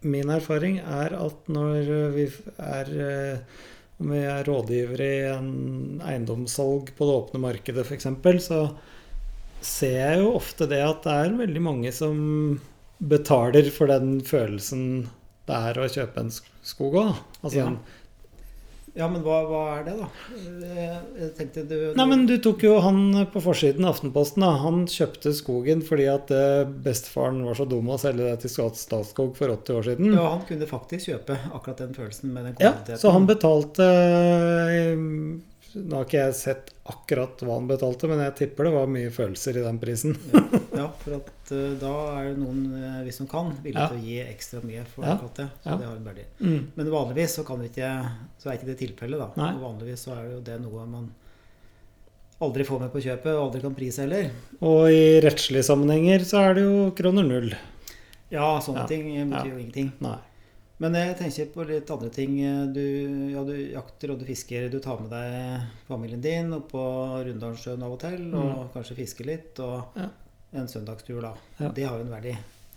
[0.03, 3.59] min erfaring er at når vi er eh,
[4.01, 8.09] om vi er rådgivere i en eiendomssalg på det åpne markedet f.eks.,
[8.47, 8.61] så
[9.61, 12.21] ser jeg jo ofte det at det er veldig mange som
[13.01, 15.11] betaler for den følelsen
[15.51, 17.21] det er å kjøpe en skog òg.
[17.43, 17.71] Altså, Ja.
[18.99, 20.07] Ja, men hva, hva er det, da?
[20.67, 22.99] Eh, Jeg tenkte du Nei, men du tok jo han
[23.33, 24.43] på forsiden av Aftenposten.
[24.43, 24.51] da.
[24.65, 28.83] Han kjøpte skogen fordi at eh, bestefaren var så dum å selge det til Stats-
[28.89, 30.11] Statskog for 80 år siden.
[30.17, 34.97] Ja, han kunne faktisk kjøpe akkurat den følelsen med den Ja, så han betalte eh,
[35.75, 39.11] Nå har ikke jeg sett akkurat hva han betalte, men jeg tipper det var mye
[39.15, 40.17] følelser i den prisen.
[40.75, 43.89] Ja, for at uh, da er det noen, uh, hvis de kan, villige Ja.
[43.93, 45.15] til å gi ekstra mye for Ja.
[45.15, 45.49] akkurat det.
[45.63, 46.25] Så det har en verdi.
[46.41, 46.61] Mm.
[46.77, 47.91] Men vanligvis så, ikke,
[48.41, 49.31] så er ikke det tilfellet, da.
[49.39, 49.51] Nei.
[49.55, 51.11] Og vanligvis så er jo det noe man
[52.41, 54.31] aldri får med på kjøpet, og aldri kan prise heller.
[54.65, 57.51] Og i rettslige sammenhenger så er det jo kroner null.
[58.33, 59.45] Ja, sånne ting betyr Ja.
[59.55, 59.93] jo ingenting.
[60.01, 60.17] Nei.
[60.81, 62.39] Men jeg tenker på litt andre ting.
[62.73, 62.81] Du,
[63.35, 64.69] ja, du jakter og du fisker.
[64.73, 66.85] Du tar med deg familien din opp på
[67.27, 69.61] Rundalssjøen av og til, og kanskje fisker litt.
[69.61, 70.01] Og Mm.
[70.07, 70.09] Ja.
[70.63, 71.35] en søndagstur, da.
[71.61, 71.69] Ja.
[71.77, 72.33] Det har jo en verdi.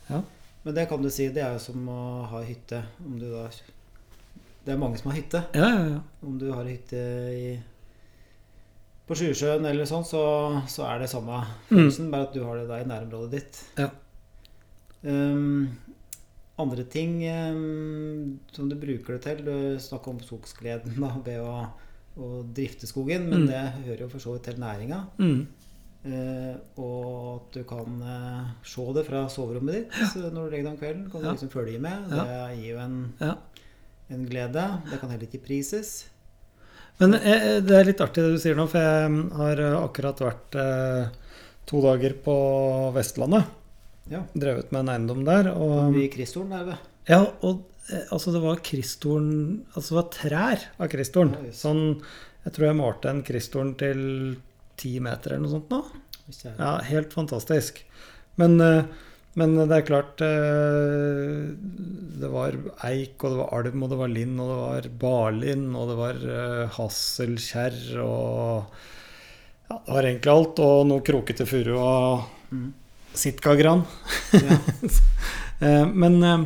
[0.09, 0.19] Ja.
[0.65, 2.83] Men det kan du si, det er jo som å ha hytte.
[3.05, 3.47] Om du da
[4.65, 5.41] Det er mange som har hytte.
[5.55, 6.01] Ja, ja, ja.
[6.23, 6.95] Om du har hytte
[7.35, 7.59] i
[9.07, 10.21] på Sjusjøen eller sånn, så,
[10.71, 12.11] så er det samme Mm.
[12.11, 13.63] bare at du har det da i nærområdet ditt.
[13.77, 13.89] Ja.
[15.03, 15.67] Um,
[16.59, 21.55] andre ting um, som du bruker det til Du snakker om skogsgleden da, ved å,
[22.21, 23.47] å drifte skogen, men Mm.
[23.49, 24.99] det hører jo for så vidt til næringa.
[25.17, 25.47] Mm.
[26.03, 30.29] Eh, og at du kan eh, se det fra soverommet ditt ja.
[30.29, 31.05] når du legger deg om kvelden.
[31.11, 31.31] Kan du Ja.
[31.37, 32.11] liksom følge med.
[32.11, 32.23] Ja.
[32.27, 33.35] Det gir jo en, ja.
[34.11, 34.65] en glede.
[34.91, 35.93] Det kan heller ikke prises.
[36.99, 40.19] Men eh, det er litt artig det du sier nå, for jeg har eh, akkurat
[40.21, 41.07] vært eh,
[41.65, 42.35] to dager på
[42.93, 43.47] Vestlandet.
[44.11, 44.23] Ja.
[44.35, 45.47] Drevet med en eiendom der.
[45.55, 46.75] Og, I Kristolen er vi.
[47.07, 49.29] ja, og eh, altså det var kristtorn
[49.75, 51.31] Altså det var trær av kristtorn.
[51.47, 51.53] Ja.
[51.55, 51.83] Sånn
[52.43, 54.03] Jeg tror jeg malte en kristtorn til
[54.79, 55.81] ti meter eller noe sånt nå.
[56.27, 57.81] Det Ja, helt fantastisk.
[58.39, 58.83] Men, eh,
[59.39, 61.53] men det er klart eh,
[62.19, 62.55] Det var
[62.87, 65.97] eik, og det var alm, og det var linn, og det var barlind, og det
[65.99, 66.21] var
[66.77, 68.65] hasselkjerr og
[69.69, 70.59] Ja, det var egentlig alt.
[70.59, 72.67] Og noe krokete furu og Mm.
[73.13, 73.85] Sitkagran.
[74.33, 74.59] Ja.
[75.63, 76.41] Eh, Men eh,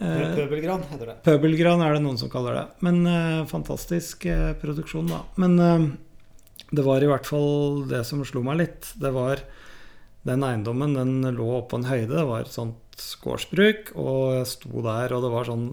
[0.00, 1.14] eh, Pøbelgran heter det.
[1.26, 2.62] Pøbelgran er det noen som kaller det.
[2.86, 3.02] Men
[3.50, 4.24] fantastisk
[4.62, 5.18] produksjon, da.
[5.36, 5.58] Men
[6.70, 8.88] det var i hvert fall det som slo meg litt.
[8.96, 9.42] Det var
[10.24, 12.14] den eiendommen, den lå oppå en høyde.
[12.14, 13.92] Det var et sånt gårdsbruk.
[14.00, 15.68] Og jeg sto der, og det var sånn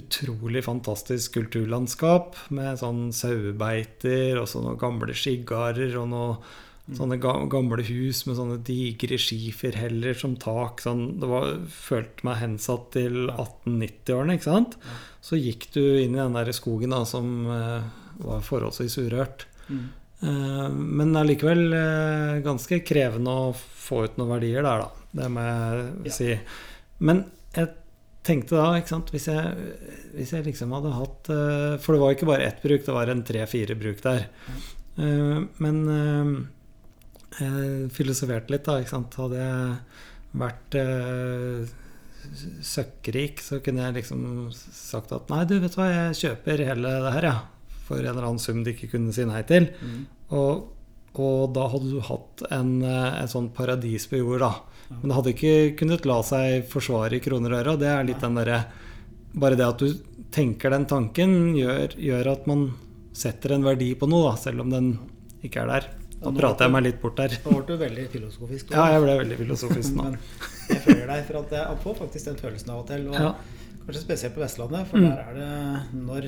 [0.00, 6.36] utrolig fantastisk kulturlandskap med sånn sauebeiter og så noen gamle skiggarder og noe
[6.96, 10.82] Sånne gamle hus med sånne digre skiferheller som tak.
[10.82, 14.76] Sånn, det var, følte meg hensatt til 1890-årene, ikke sant?
[15.22, 17.90] Så gikk du inn i den der skogen da, som eh,
[18.24, 19.46] var forholdsvis urørt.
[19.68, 19.84] Mm.
[20.26, 25.06] Eh, men allikevel eh, ganske krevende å få ut noen verdier der, da.
[25.20, 26.30] Det må jeg si.
[27.06, 27.24] Men
[27.54, 27.74] jeg
[28.26, 29.70] tenkte da, ikke sant Hvis jeg,
[30.14, 31.30] hvis jeg liksom hadde hatt
[31.80, 34.28] For det var ikke bare ett bruk, det var en tre-fire bruk der.
[35.00, 35.80] Men
[37.94, 38.80] filosoferte litt, da.
[38.82, 39.76] Hadde jeg
[40.40, 41.70] vært eh,
[42.64, 47.14] søkkrik, så kunne jeg liksom sagt at nei, du, vet hva, jeg kjøper hele det
[47.16, 47.38] her, ja.
[47.86, 49.66] For en eller annen sum de ikke kunne si nei til.
[49.82, 50.02] Mm.
[50.38, 50.68] Og,
[51.18, 54.52] og da hadde du hatt en, eh, en sånn paradis på jord, da.
[54.90, 55.00] Ja.
[55.00, 57.74] Men det hadde ikke kunnet la seg forsvare i kroner og øre.
[57.74, 58.62] Og det er litt den derre
[59.30, 59.92] Bare det at du
[60.34, 62.64] tenker den tanken, gjør, gjør at man
[63.14, 64.88] setter en verdi på noe, da, selv om den
[65.46, 65.86] ikke er der.
[66.20, 67.28] Ja, Nå nå- prater jeg meg litt bort der.
[67.46, 68.70] Nå ble du veldig filosofisk.
[68.76, 70.02] Ja, jeg ble veldig filosofisk nå.
[70.10, 70.18] Men
[70.68, 73.08] jeg føler deg, for at jeg får faktisk den følelsen av og til.
[73.08, 73.34] Og Ja.
[73.86, 75.08] Kanskje spesielt på Vestlandet, for Mm.
[75.08, 76.26] der er det når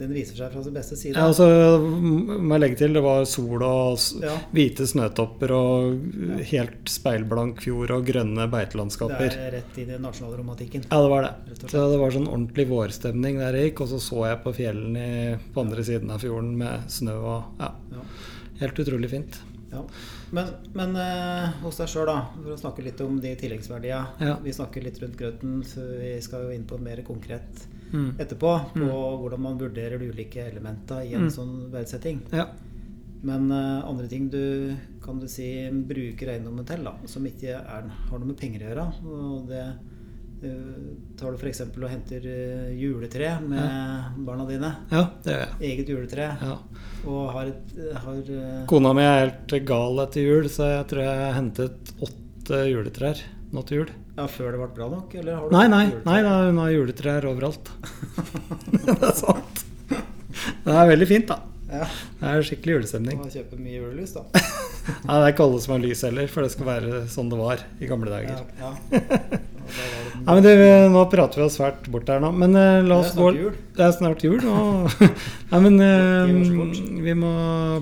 [0.00, 1.14] den viser seg fra sin beste side.
[1.16, 1.46] Ja, altså,
[1.80, 7.90] må jeg legge til, det var sol og Ja, hvite snøtopper og helt speilblank fjord
[7.90, 10.84] og grønne det er rett inn i nasjonalromantikken.
[10.90, 11.58] Ja, det var det.
[11.70, 15.38] Så det var sånn ordentlig vårstemning der jeg gikk, og så så jeg på fjellene
[15.54, 18.02] på andre siden av fjorden med snø og Ja, Ja.
[18.60, 19.40] Helt utrolig fint.
[19.70, 19.84] Ja.
[20.34, 24.06] Men, men eh, hos deg sjøl, da, for å snakke litt om de tilleggsverdiene.
[24.26, 24.36] Ja.
[24.42, 28.12] Vi snakker litt rundt grøten, så vi skal jo inn på mer konkret Mm.
[28.22, 28.50] etterpå.
[28.70, 31.30] På hvordan man vurderer de ulike elementene i en Mm.
[31.34, 32.20] sånn verdsetting.
[32.30, 32.44] Ja.
[33.22, 37.88] Men eh, andre ting du kan du si bruker eiendommen til, da, som ikke er,
[37.90, 38.86] har noe med penger å gjøre.
[39.04, 39.64] Og det
[40.40, 41.60] Tar du f.eks.
[41.68, 45.58] og henter eh, juletre med barna dine, ja, det gjør jeg.
[45.68, 46.54] eget juletre, Ja.
[47.04, 47.50] og har
[48.04, 52.62] har, eh, Kona mi er helt gal etter jul, så jeg tror jeg hentet åtte
[52.70, 53.20] juletrær
[53.52, 53.92] nå til jul.
[54.16, 55.14] Ja, Før det ble bra nok?
[55.20, 57.70] Eller har du Nei, nei, nei da, hun har juletrær overalt.
[58.72, 59.64] det er sant.
[59.90, 61.38] Det er veldig fint, da.
[61.70, 61.84] Ja,
[62.18, 63.20] Det er skikkelig julestemning.
[63.20, 64.24] Må kjøpe mye julelys, da.
[65.06, 67.38] Nei, det er ikke alle som har lys heller, for det skal være sånn det
[67.38, 68.40] var i gamle dager.
[68.58, 68.72] ja.
[68.90, 69.40] Det-
[70.20, 70.50] Nei, men du,
[70.92, 73.30] Nå prater vi oss svært bort her nå, men uh, la oss gå.
[73.76, 74.40] Det er snart jul.
[74.50, 74.90] Og,
[75.52, 76.80] nei, men Det fort.
[77.06, 77.30] vi må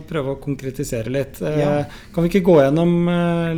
[0.08, 1.42] prøve å konkretisere litt.
[1.42, 1.72] Uh, Ja.
[2.14, 2.92] Kan vi ikke gå gjennom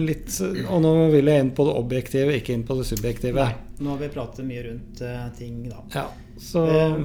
[0.00, 0.32] litt
[0.70, 3.44] Og nå vil jeg inn på det objektive, ikke inn på det subjektive.
[3.44, 5.02] Nei, nå har vi pratet mye rundt
[5.36, 5.82] ting, da.
[5.94, 6.06] Ja,
[6.40, 6.62] så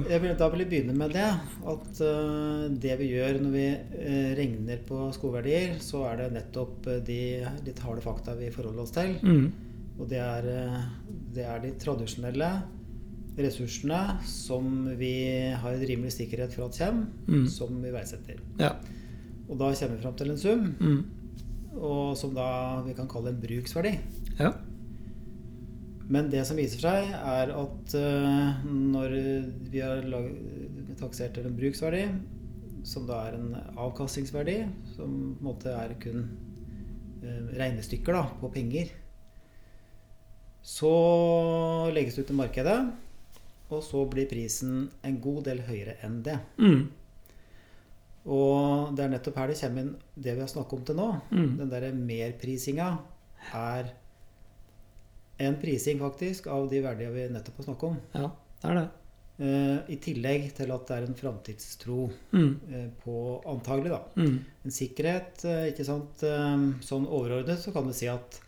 [0.08, 1.28] jeg vil, da vil jeg begynne med det.
[1.68, 2.00] At
[2.80, 3.66] det vi gjør når vi
[4.38, 7.20] regner på skogverdier, så er det nettopp de
[7.66, 9.16] litt harde fakta vi forholder oss til.
[9.20, 9.46] mm,
[9.98, 10.82] Og det er, eh,
[11.34, 12.50] det er de tradisjonelle
[13.36, 15.12] ressursene som vi
[15.52, 17.46] har en rimelig sikkerhet for at kommer, Mm.
[17.48, 18.38] som vi verdsetter.
[18.58, 18.72] Ja.
[19.48, 21.04] Og da kommer vi fram til en sum, Mm,
[21.80, 23.98] og som da vi kan kalle en bruksverdi.
[24.38, 24.52] ja.
[26.08, 29.10] Men det som viser seg, er at uh, når
[29.72, 30.28] vi har lag,
[31.00, 32.04] taksert til en bruksverdi,
[32.84, 36.28] som da er en avkastningsverdi, som på en måte er kun
[37.24, 38.86] uh, regnestykker da, på penger,
[40.66, 40.90] så
[41.94, 42.78] legges det ut i markedet,
[43.70, 46.38] og så blir prisen en god del høyere enn det.
[46.58, 46.86] Mm,
[48.26, 51.06] Og det er nettopp her det kommer inn det vi har snakket om til nå.
[51.30, 52.88] mm, Den derre merprisinga
[53.54, 53.92] er
[55.38, 57.98] en prising, faktisk, av de verdiene vi nettopp har snakket om.
[58.16, 58.30] ja,
[58.62, 58.86] det er det.
[59.36, 63.16] Uh, I tillegg til at det er en framtidstro Mm, uh, på
[63.52, 64.00] antagelig, da.
[64.16, 66.24] mm, En sikkerhet, uh, ikke sant.
[66.82, 68.40] Sånn overordnet så kan vi si at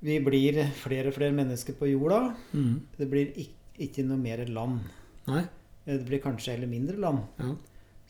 [0.00, 2.34] vi blir flere og flere mennesker på jorda.
[2.52, 2.76] mm.
[2.98, 4.80] Det blir ikke, ikke noe mer land.
[5.28, 5.42] Nei.
[5.86, 7.26] Eh, Det blir kanskje heller mindre land.
[7.38, 7.54] Ja.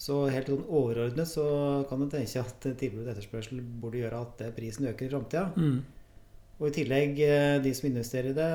[0.00, 1.44] Så helt sånn overordnet så
[1.88, 5.50] kan du tenke at tilbud og etterspørsel burde gjøre at eh, prisen øker i framtida.
[5.56, 5.80] Mm,
[6.60, 8.48] Og i tillegg, eh, de som investerer i det,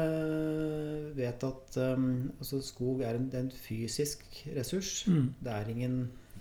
[1.18, 4.22] vet at um, altså skog er en, er en fysisk
[4.56, 5.06] ressurs.
[5.08, 5.34] mm.
[5.42, 5.96] Det er ingen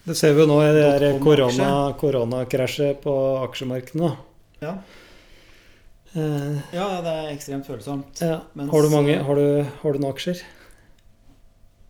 [0.04, 3.14] Det ser vi jo nå i det koronakrasjet korona, på
[3.46, 4.11] aksjemarkedene.
[4.61, 4.74] Ja,
[6.14, 8.20] ja det er ekstremt følsomt.
[8.22, 8.40] ja.
[8.55, 10.42] Mens- Har du mange Har du, har du noen aksjer?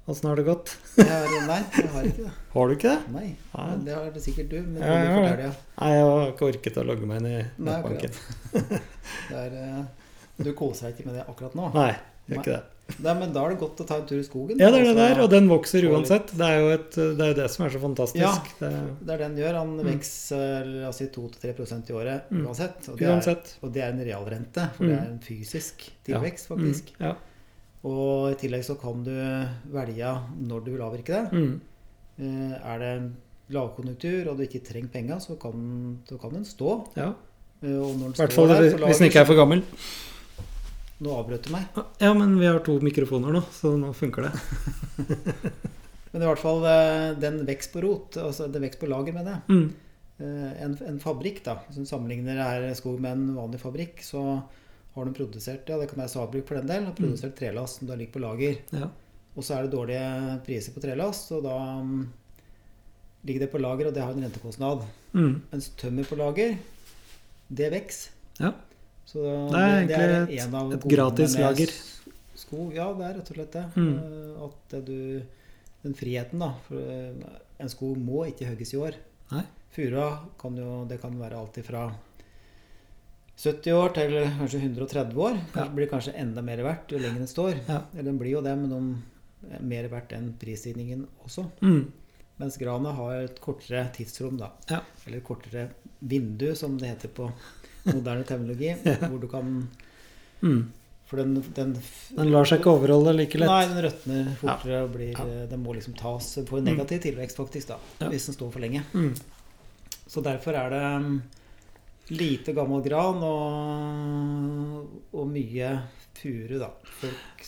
[0.09, 0.75] Åssen har det gått?
[0.99, 2.33] Jeg har, nei, jeg har ikke det.
[2.55, 3.13] Har du ikke det?
[3.15, 3.69] Nei, Nei.
[3.87, 4.59] Det har det sikkert du.
[4.61, 5.15] Men Ja, det.
[5.15, 5.53] fortelle, ja.
[5.81, 8.13] Nei, jeg har ikke orket å logge meg inn i nettbanken.
[9.35, 9.85] Eh,
[10.45, 11.69] du koser deg ikke med det akkurat nå.
[11.75, 11.91] Nei,
[12.29, 12.63] gjør ikke det.
[13.01, 14.59] Nei, men da er det godt å ta en tur i skogen.
[14.61, 16.27] Ja, det er det Altså, der, og den vokser uansett.
[16.37, 18.21] Det er jo et, det, er det som er så fantastisk.
[18.21, 18.33] Ja.
[18.61, 19.55] Det, er det den gjør.
[19.59, 19.87] Han Mm.
[19.89, 22.45] vokser la oss si 2-3% i året Mm.
[22.47, 22.89] uansett.
[22.93, 23.55] Og det, uansett.
[23.57, 24.91] Er, og det er en realrente, for Mm.
[24.91, 26.93] det er en fysisk tilvekst, faktisk.
[27.01, 27.15] Mm, ja.
[27.85, 29.11] Og i tillegg så kan du
[29.73, 31.33] velge når du vil avvirke det.
[31.33, 31.61] Mm,
[32.21, 33.11] Eh, Er det
[33.51, 36.87] lavkonjunktur og du ikke trenger penga, så kan, så kan den stå.
[36.97, 37.13] ja.
[37.63, 39.63] Eh, I hvert fall hvis den ikke er for gammel.
[41.05, 41.69] Nå avbrøt du meg.
[42.01, 44.35] Ja, men vi har to mikrofoner nå, så nå funker det.
[46.15, 49.37] Men i hvert fall, eh, den vekst på rot, altså den vekst på lager, mener
[49.41, 49.49] jeg.
[49.57, 49.73] Mm,
[50.23, 54.21] Eh, En, en fabrikk, da, du sammenligner her skog med en vanlig fabrikk, så
[54.95, 57.89] har de produsert, ja det kan være Sabruk for den del, har produsert trelast som
[57.89, 58.61] da ligger på lager.
[58.71, 58.87] ja.
[59.35, 62.05] Og så er det dårlige priser på trelast, og da mm,
[63.27, 64.85] ligger det på lager, og det har en rentekostnad.
[65.19, 66.55] Mm, Mens tømmer på lager,
[67.51, 68.15] det vokser.
[68.39, 68.53] ja.
[69.15, 69.23] Så
[69.53, 71.69] Det er egentlig et- en av et gratis lager.
[71.69, 72.01] s-
[72.35, 73.65] Skog, ja, det er rett og slett det.
[73.77, 73.95] Mm.
[73.95, 75.23] Eh, At det du
[75.85, 76.55] Den friheten, da.
[76.67, 77.13] For eh,
[77.61, 78.95] en skog må ikke hogges i år.
[79.31, 79.45] Nei.
[79.71, 81.93] Fura kan jo Det kan være alt ifra
[83.37, 85.39] 70 år til kanskje 130 år.
[85.53, 85.69] Kanskje Ja.
[85.75, 87.55] blir kanskje enda mer verdt jo lenger den står.
[87.69, 87.83] Ja.
[87.93, 91.51] Eller den blir jo det, men de er mer verdt enn prisstigningen også.
[91.61, 91.91] Mm,
[92.39, 94.51] Mens grana har et kortere tidsrom, da.
[94.69, 94.81] Ja.
[95.07, 95.69] Eller kortere
[96.03, 97.29] vindu, som det heter på
[97.89, 98.73] moderne terminologi.
[99.11, 99.53] Hvor du kan
[100.41, 100.65] mm.
[101.05, 101.75] For den, den
[102.17, 103.51] Den lar seg ikke overholde like lett.
[103.51, 105.47] Nei, den røtner fortere og blir Ja.
[105.51, 107.79] Den må liksom tas på en negativ tilvekst, faktisk, da.
[108.01, 108.09] Ja.
[108.13, 108.85] Hvis den står for lenge.
[108.95, 109.13] Mm,
[110.09, 111.23] Så derfor er det um,
[112.15, 115.71] lite gammel gran og, og mye
[116.15, 116.71] furu, da.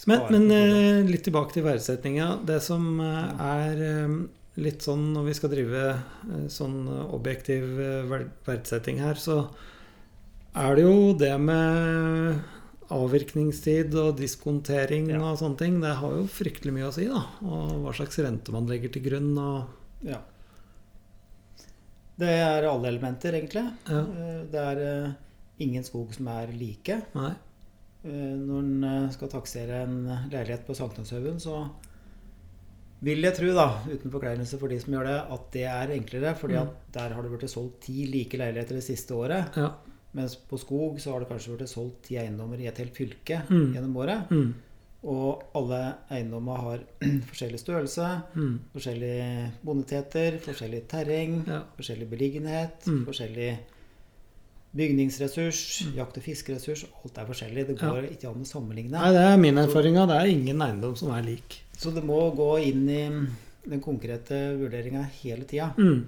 [0.06, 2.40] Men, men eh, litt tilbake til verdsetninga.
[2.44, 3.84] Det som eh, er
[4.62, 6.76] litt sånn når vi skal drive eh, sånn
[7.12, 9.42] objektiv eh, verdsetting her, så
[10.56, 12.42] er det jo det med
[12.94, 15.18] avvirkningstid og diskontering Ja.
[15.32, 15.80] og sånne ting.
[15.82, 17.22] Det har jo fryktelig mye å si, da.
[17.42, 19.66] Og hva slags rente man legger til grunn og
[20.06, 20.20] Ja.
[22.18, 23.64] Det er alle elementer, egentlig.
[23.88, 24.00] Ja.
[24.00, 25.12] Eh, Det er eh,
[25.60, 27.02] ingen skog som er like.
[27.14, 27.32] Nei.
[28.04, 31.68] Eh, Når en skal taksere en leilighet på Sankthanshaugen, så
[33.02, 36.34] vil jeg tro, da, uten forkleinelse for de som gjør det, at det er enklere.
[36.36, 36.62] fordi Mm.
[36.62, 39.54] at der har det blitt solgt ti like leiligheter det siste året.
[39.56, 39.72] Ja.
[40.16, 43.42] Mens på skog så har det kanskje blitt solgt ti eiendommer i et helt fylke
[43.50, 43.74] Mm.
[43.74, 44.30] gjennom året.
[44.32, 44.54] Mm.
[45.04, 46.78] Og alle eiendommer har
[47.30, 48.58] forskjellig størrelse, Mm.
[48.74, 51.62] forskjellige boniteter, forskjellig terreng, Ja.
[51.78, 53.04] forskjellig beliggenhet, Mm.
[53.06, 53.58] forskjellig
[54.76, 55.60] bygningsressurs,
[55.96, 56.84] jakt- og fiskeressurs.
[57.04, 57.66] Alt er forskjellig.
[57.66, 57.90] Det Ja.
[57.90, 58.90] går ikke an å sammenligne.
[58.90, 59.94] Nei, det er min erfaring.
[59.94, 61.62] Det er ingen eiendom som er lik.
[61.76, 63.08] Så det må gå inn i
[63.68, 65.74] den konkrete vurderinga hele tida.
[65.78, 66.04] Mm.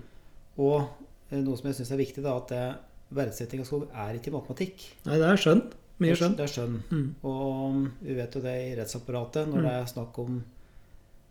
[0.59, 0.89] Og
[1.31, 2.77] eh, noe som jeg syns er viktig, da, at det,
[3.11, 4.85] verdsetting av skog er ikke matematikk.
[5.07, 5.63] Nei, det er skjønn.
[5.99, 6.37] Mye skjønn.
[6.39, 6.77] Det er skjønn.
[6.93, 7.09] Mm.
[7.25, 9.63] Og vi vet jo det i rettsapparatet, når Mm.
[9.67, 10.45] det er snakk om,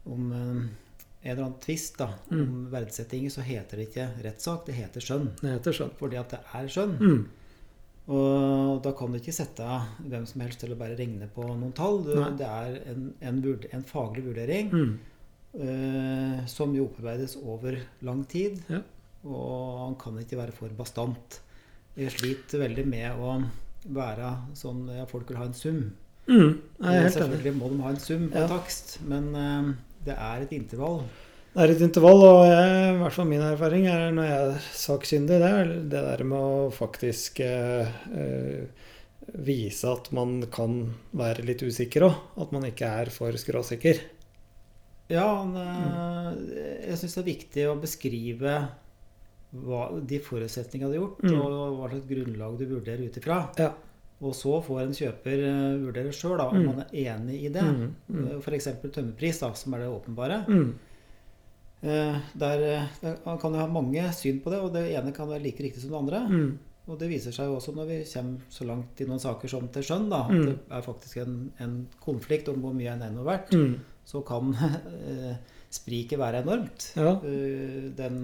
[0.08, 0.68] om eh,
[1.24, 2.42] en eller annen tvist da, Mm.
[2.42, 5.30] om verdsetting, så heter det ikke rettssak, det heter skjønn.
[5.42, 5.92] Det heter skjønn.
[5.98, 6.98] Fordi at det er skjønn.
[7.00, 7.26] Mm.
[8.08, 9.66] Og da kan du ikke sette
[10.08, 12.04] hvem som helst til å bare regne på noen tall.
[12.06, 13.42] Du, det er en, en,
[13.74, 15.00] en faglig vurdering Mm.
[15.60, 18.62] eh, som jo opparbeides over lang tid.
[18.70, 18.80] Ja.
[19.26, 21.42] Og han kan ikke være for bastant.
[21.98, 23.38] Jeg sliter veldig med å
[23.96, 25.80] være sånn ja, Folk vil ha en sum.
[26.28, 26.58] Mm.
[26.84, 28.50] Selvfølgelig må de ha en sum på Ja.
[28.52, 29.72] takst, men uh,
[30.06, 31.02] det er et intervall.
[31.54, 34.68] Det er et intervall, og jeg, i hvert fall min erfaring er når jeg er
[34.78, 37.88] sakkyndig, det er det der med å faktisk eh,
[39.48, 40.76] vise at man kan
[41.18, 42.20] være litt usikker òg.
[42.46, 44.04] At man ikke er for skråsikker.
[45.10, 46.46] Ja, men, mm.
[46.92, 48.60] jeg syns det er viktig å beskrive
[49.66, 51.42] hva, de forutsetningene du har gjort, Mm.
[51.42, 53.40] og hva slags grunnlag du vurderer ut ifra.
[53.58, 53.74] Ja.
[54.22, 56.66] Og så får en kjøper eh, vurdere sjøl om Mm.
[56.66, 57.62] man er enig i det.
[57.64, 58.40] Mm, mm.
[58.42, 58.68] F.eks.
[58.92, 60.46] tømmerpris, da, som er det åpenbare.
[60.48, 60.74] Mm.
[61.84, 65.12] Eh, Der, eh, der, man kan jo ha mange syn på det, og det ene
[65.14, 66.24] kan være like riktig som det andre.
[66.30, 66.58] Mm.
[66.88, 69.68] Og det viser seg jo også når vi kommer så langt i noen saker som
[69.68, 70.46] til skjønn, da, at Mm.
[70.46, 73.76] det er faktisk en, en konflikt om hvor mye en eiendom er verdt, Mm.
[74.06, 74.54] så kan
[75.08, 75.36] eh,
[75.74, 76.92] spriket være enormt.
[76.98, 77.18] Ja.
[77.24, 78.18] Eh, Den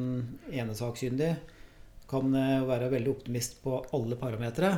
[0.51, 1.35] ene sakkyndige
[2.09, 4.73] kan eh, være veldig optimist på alle parametere.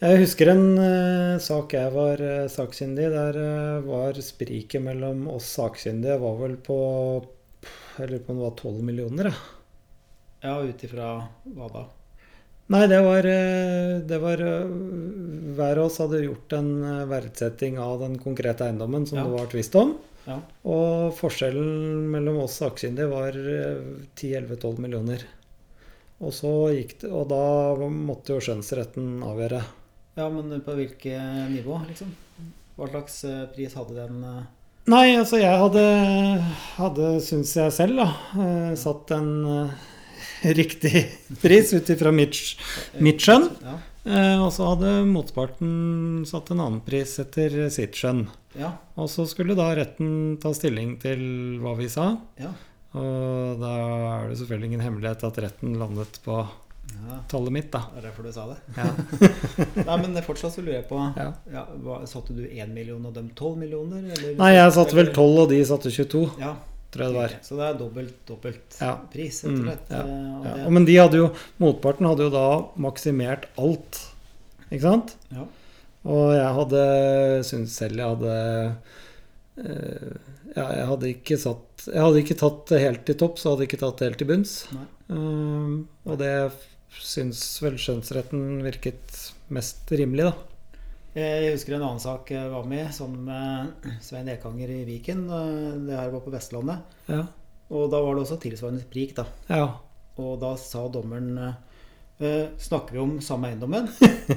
[0.00, 3.10] Jeg husker en eh, sak jeg var uh, sakkyndig.
[3.12, 3.40] Der
[3.86, 6.80] var spriket mellom oss sakkyndige var vel på
[7.98, 9.32] Jeg lurer på om det var 12 millioner.
[9.32, 9.56] Ja.
[10.40, 11.08] Ja, ut ifra
[11.52, 11.82] hva da?
[12.72, 13.26] Nei, det var,
[14.08, 16.70] det var Hver av oss hadde gjort en
[17.10, 19.24] verdsetting av den konkrete eiendommen som Ja.
[19.26, 19.98] det var tvist om.
[20.30, 20.38] Ja.
[20.70, 23.82] Og forskjellen mellom oss sakkyndige var eh,
[24.14, 25.26] 10-11-12 millioner.
[26.20, 27.42] Og, så gikk det, og da
[27.90, 29.62] måtte jo skjønnsretten avgjøre.
[30.20, 32.10] ja, men på hvilket nivå, liksom?
[32.76, 34.24] Hva slags eh, pris hadde den?
[34.24, 34.42] eh?
[34.90, 35.82] Nei, altså jeg hadde,
[36.78, 38.06] hadde syns jeg selv, da,
[38.44, 39.88] eh, satt en eh,
[40.60, 41.04] riktig
[41.42, 42.38] pris ut ifra mitt,
[43.04, 43.48] mitt skjønn.
[43.64, 43.76] Ja.
[44.04, 48.24] Eh, og så hadde motparten satt en annen pris etter sitt skjønn.
[48.58, 48.72] Ja.
[48.96, 51.20] Og så skulle da retten ta stilling til
[51.60, 52.14] hva vi sa.
[52.40, 52.54] Ja.
[52.96, 53.74] Og da
[54.24, 57.20] er det selvfølgelig ingen hemmelighet at retten landet på ja.
[57.30, 57.84] tallet mitt, da.
[57.92, 58.56] Det er derfor du sa det.
[58.74, 58.88] Ja.
[59.88, 61.28] Nei, men fortsatt så lurer jeg på Ja.
[61.52, 61.66] ja,
[62.10, 64.02] Satte du 1 million og dem 12 millioner?
[64.16, 64.34] Eller?
[64.40, 66.56] Nei, jeg satte vel 12, og de satte 22, Ja,
[66.90, 67.34] tror jeg det var.
[67.46, 68.96] Så det er dobbelt, dobbelt Ja.
[69.12, 70.68] pris, rett og Mm, ja, Eh, Ja.
[70.70, 71.28] Men de hadde jo,
[71.60, 74.00] motparten hadde jo da maksimert alt,
[74.70, 75.16] ikke sant?
[75.32, 75.44] ja.
[76.02, 78.76] Og jeg hadde syntes selv jeg hadde
[79.58, 80.16] eh,
[80.56, 83.70] Ja, jeg hadde ikke satt Jeg hadde ikke tatt helt til topp, så hadde jeg
[83.70, 84.54] ikke tatt det helt til bunns.
[85.08, 86.32] Um, og det
[87.00, 90.32] syns vel skjønnsretten virket mest rimelig, da.
[91.16, 95.24] Jeg husker en annen sak jeg var med, sammen med Svein Ekanger i Viken.
[95.26, 96.84] eh, Det her var på Vestlandet.
[97.10, 97.24] Ja.
[97.70, 99.24] Og da var det også tilsvarende sprik, da.
[99.50, 99.66] ja.
[100.20, 101.38] Og da sa dommeren
[102.20, 103.88] eh, Snakker vi om samme eiendommen?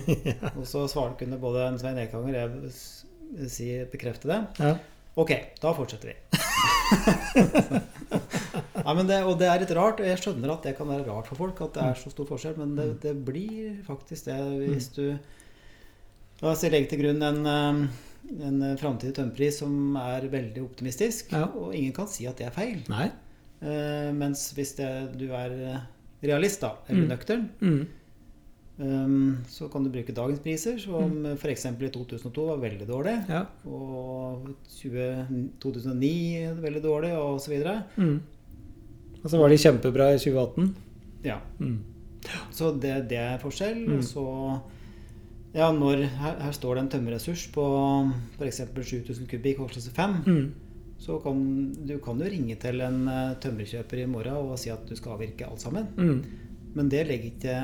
[0.58, 4.42] Og så svarte kunne både Svein Ekanger og jeg si, bekrefte det.
[4.64, 4.74] ja.
[5.16, 5.30] Ok,
[5.62, 6.16] da fortsetter vi.
[8.84, 11.06] Nei, men det, og det er litt rart, og jeg skjønner at det kan være
[11.06, 14.40] rart for folk at det er så stor forskjell, men det, det blir faktisk det
[14.64, 15.04] hvis du
[16.44, 21.46] La oss legge til grunn en, eh, en framtidig tømmerpris som er veldig optimistisk, Ja.
[21.48, 22.82] og ingen kan si at det er feil.
[22.92, 23.10] Nei.
[23.64, 25.80] Uh, mens hvis det, du er eh,
[26.28, 27.12] realist, da, eller Mm.
[27.14, 27.88] nøktern, Mm.
[28.80, 31.66] um, så kan du bruke dagens priser, som f.eks.
[31.66, 33.30] i 2002 var veldig dårlig.
[33.30, 33.46] Ja.
[33.66, 37.84] Og 20, 2009 veldig dårlig, og så videre.
[37.98, 38.20] Mm.
[39.24, 40.76] Og så var de kjempebra i 2018.
[41.24, 41.38] Ja.
[41.60, 41.80] Mm.
[42.52, 43.86] Så det, det er forskjell.
[43.88, 43.98] Mm.
[43.98, 44.62] Og så
[45.54, 47.64] Ja, når her, her står det en tømmerressurs på
[48.40, 48.62] f.eks.
[48.74, 50.48] 7000 kubikk hårklasse 5, Mm.
[50.98, 51.38] så kan
[51.86, 55.14] du kan jo ringe til en eh, tømmerkjøper i morgen og si at du skal
[55.18, 55.88] avvirke alt sammen.
[55.98, 56.24] Mm.
[56.76, 57.56] Men det legger ikke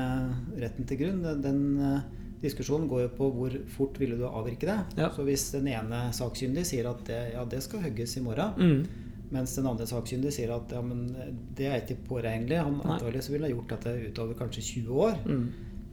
[0.62, 1.22] retten til grunn.
[1.42, 2.00] Den, eh,
[2.42, 4.78] diskusjonen går jo på hvor fort ville du avvirke det.
[4.96, 5.10] Ja.
[5.10, 8.86] Så hvis den ene sakkyndige sier at det, ja, det skal hogges i morgen, Mm.
[9.32, 11.08] mens den andre sakkyndige sier at ja, men
[11.56, 15.18] det er ikke påregnelig, han antagelig så ville ha gjort dette utover kanskje 20 år,
[15.26, 15.48] Mm.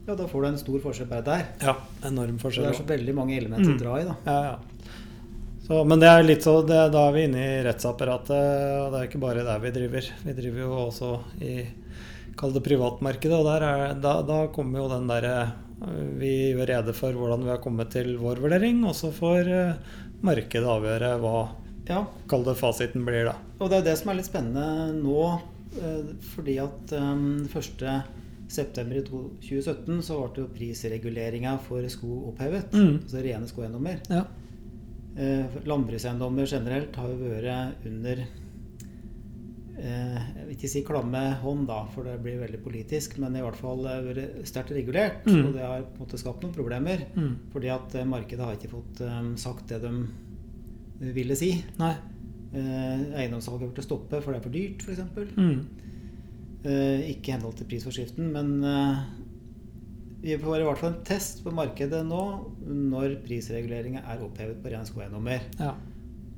[0.07, 1.45] Ja, da får du en stor forskjell bare der.
[1.61, 1.73] Ja,
[2.07, 2.65] enorm forskjell.
[2.69, 3.75] det er så veldig mange elementer Mm.
[3.77, 4.15] å dra i, da.
[4.25, 4.57] Ja, ja.
[5.67, 8.31] Så, men det er litt så, det, da er vi inne i rettsapparatet,
[8.85, 10.05] og det er ikke bare der vi driver.
[10.23, 11.09] Vi driver jo også
[11.43, 11.57] i
[12.37, 15.51] Kall det privatmarkedet, og der er, da, da kommer jo den derre
[16.21, 19.73] Vi gjør rede for hvordan vi har kommet til vår vurdering, og så får eh,
[20.23, 21.35] markedet avgjøre hva
[21.89, 23.35] Ja, Kall det fasiten blir, da.
[23.59, 25.25] og det er det som er litt spennende nå,
[25.81, 27.83] eh, fordi at um, 1.
[28.47, 32.71] september i to- 2017 så ble jo prisreguleringa for sko opphevet.
[32.73, 32.93] Mm.
[33.01, 34.01] Altså rene skoeiendommer.
[34.09, 34.23] Ja.
[35.17, 38.19] Eh, Landbrukseiendommer generelt har jo vært under
[39.77, 43.41] eh, Jeg vil ikke si klamme hånd, da, for det blir veldig politisk, men i
[43.43, 45.25] hvert fall eh, vært sterkt regulert.
[45.27, 45.41] Mm.
[45.47, 47.07] Og det har på en måte skapt noen problemer.
[47.17, 47.33] Mm.
[47.53, 51.51] Fordi at eh, markedet har ikke fått um, sagt det de ville si.
[51.81, 51.93] Nei.
[52.57, 55.35] Eh, Eiendomssalget burde stoppe, for det er for dyrt, f.eks.
[55.37, 55.59] Mm.
[56.67, 59.03] Eh, ikke i henhold til prisforskriften, men eh,
[60.23, 62.23] vi får i hvert fall en test på markedet nå
[62.67, 65.45] når prisreguleringa er opphevet på ren skogeiendommer.
[65.61, 65.75] Ja.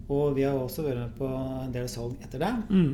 [0.09, 2.51] Og vi har også vært med på en del salg etter det.
[2.69, 2.91] Mm.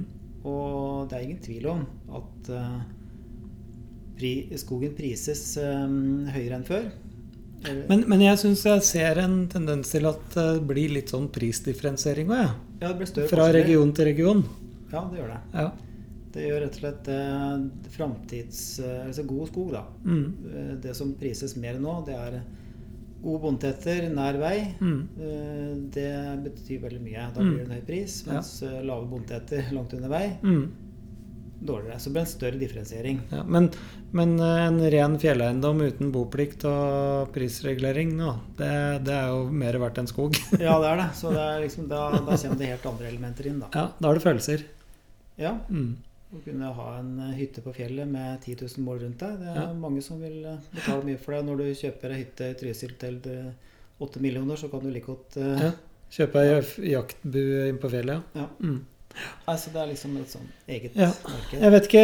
[0.48, 1.82] Og det er ingen tvil om
[2.20, 2.82] at uh,
[4.20, 4.32] pri,
[4.62, 5.96] skogen prises eh,
[6.36, 6.86] høyere enn før.
[7.90, 12.30] Men, men jeg syns jeg ser en tendens til at det blir litt sånn prisdifferensiering
[12.30, 12.54] òg, jeg.
[12.84, 14.46] ja, det blir større Fra region til region.
[14.92, 15.42] Ja, det gjør det.
[15.56, 15.95] Ja.
[16.36, 18.62] Det gjør rett og slett eh, framtids...
[18.84, 19.84] Eh, altså god skog, da.
[20.04, 20.26] Mm.
[20.52, 22.42] Eh, Det som prises mer nå, det er
[23.26, 24.58] gode bondetetter nær vei.
[24.84, 25.00] Mm.
[25.96, 26.10] Det
[26.46, 27.24] betyr veldig mye.
[27.34, 27.54] Da Mm.
[27.54, 28.20] blir det en høy pris.
[28.28, 28.82] Mens ja.
[28.86, 30.68] lave bondetetter langt under vei, Mm.
[31.66, 31.98] dårligere.
[32.00, 33.20] Så det blir en større differensiering.
[33.32, 33.72] Ja, men,
[34.12, 38.70] men en ren fjelleiendom uten boplikt og prisregulering, nå, det,
[39.08, 40.36] det er jo mer verdt enn skog.
[40.62, 41.10] Ja, det er det.
[41.18, 43.72] Så det er liksom, da, da kommer det helt andre elementer inn, da.
[43.74, 44.68] Ja, da har du følelser.
[45.40, 45.96] Ja, Mm.
[46.36, 49.38] Å kunne ha en eh, hytte på fjellet med 10 000 mål rundt deg.
[49.40, 49.74] Det er Ja.
[49.74, 51.44] mange som vil eh, betale mye for det.
[51.48, 53.54] Når du kjøper ei hytte i Trysil til eh,
[54.04, 55.72] 8 millioner, så kan du like godt uh, Ja.
[56.12, 56.60] Kjøpe ei ja.
[57.00, 58.50] jaktbu inn på fjellet, Ja.
[58.60, 58.84] Mm.
[59.48, 61.08] Altså, det er liksom et sånn eget Ja.
[61.24, 61.62] marked.
[61.62, 62.02] Jeg vet, ikke,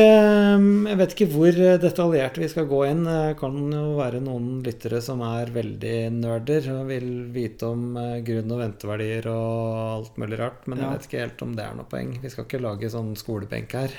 [0.88, 3.02] jeg vet ikke hvor detaljert vi skal gå inn.
[3.04, 7.84] Det kan jo være noen lyttere som er veldig nerder og vil vite om
[8.24, 10.94] grunn- og venteverdier og alt mulig rart, men jeg Ja.
[10.96, 12.16] vet ikke helt om det er noe poeng.
[12.22, 13.92] Vi skal ikke lage sånn skolebenk her.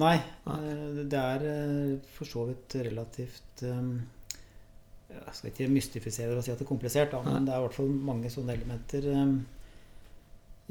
[0.00, 0.16] Nei,
[0.46, 0.58] Nei.
[0.72, 3.88] eh, det er eh, for så vidt relativt eh,
[5.12, 7.66] Jeg skal ikke mystifisere og si at det er komplisert, da, men det er i
[7.66, 9.04] hvert fall mange sånne elementer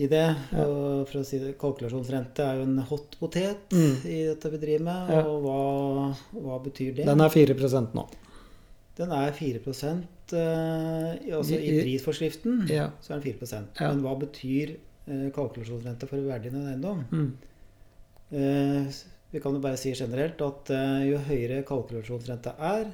[0.01, 0.24] i det.
[0.55, 0.63] Ja.
[0.65, 3.99] Og for å si det, Kalkulasjonsrente er jo en hot potet Mm.
[4.09, 5.11] i dette vi driver med.
[5.13, 5.22] Ja.
[5.28, 7.05] Og hva, hva betyr det?
[7.05, 8.07] Den er 4% nå.
[8.97, 12.65] Den er 4 eh, i- altså i prisforskriften.
[12.69, 12.89] Ja.
[13.01, 13.91] Så er den 4 Ja.
[13.93, 14.78] Men hva betyr
[15.36, 17.05] kalkulasjonsrente for verdien av en eiendom?
[17.11, 17.32] Mm.
[18.32, 18.88] Eh,
[19.32, 22.89] Vi kan jo bare si generelt at eh, jo høyere kalkulasjonsrente er,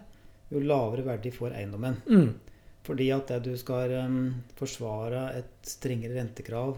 [0.53, 1.97] jo lavere verdi får eiendommen.
[2.05, 2.27] Mm.
[2.85, 4.19] Fordi at du skal eh,
[4.59, 6.75] forsvare et strengere rentekrav,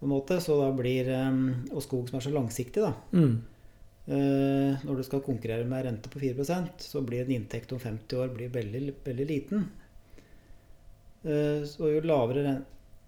[0.00, 2.94] på en måte, så da blir Og skog som er så langsiktig, da.
[3.12, 3.34] Mm.
[4.80, 8.32] Når du skal konkurrere med rente på 4% så blir en inntekt om 50 år
[8.32, 9.68] blir veldig, veldig liten.
[11.20, 12.56] Så jo lavere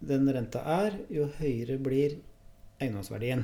[0.05, 2.19] den renta er, jo høyere blir
[2.77, 3.41] eiendomsverdien.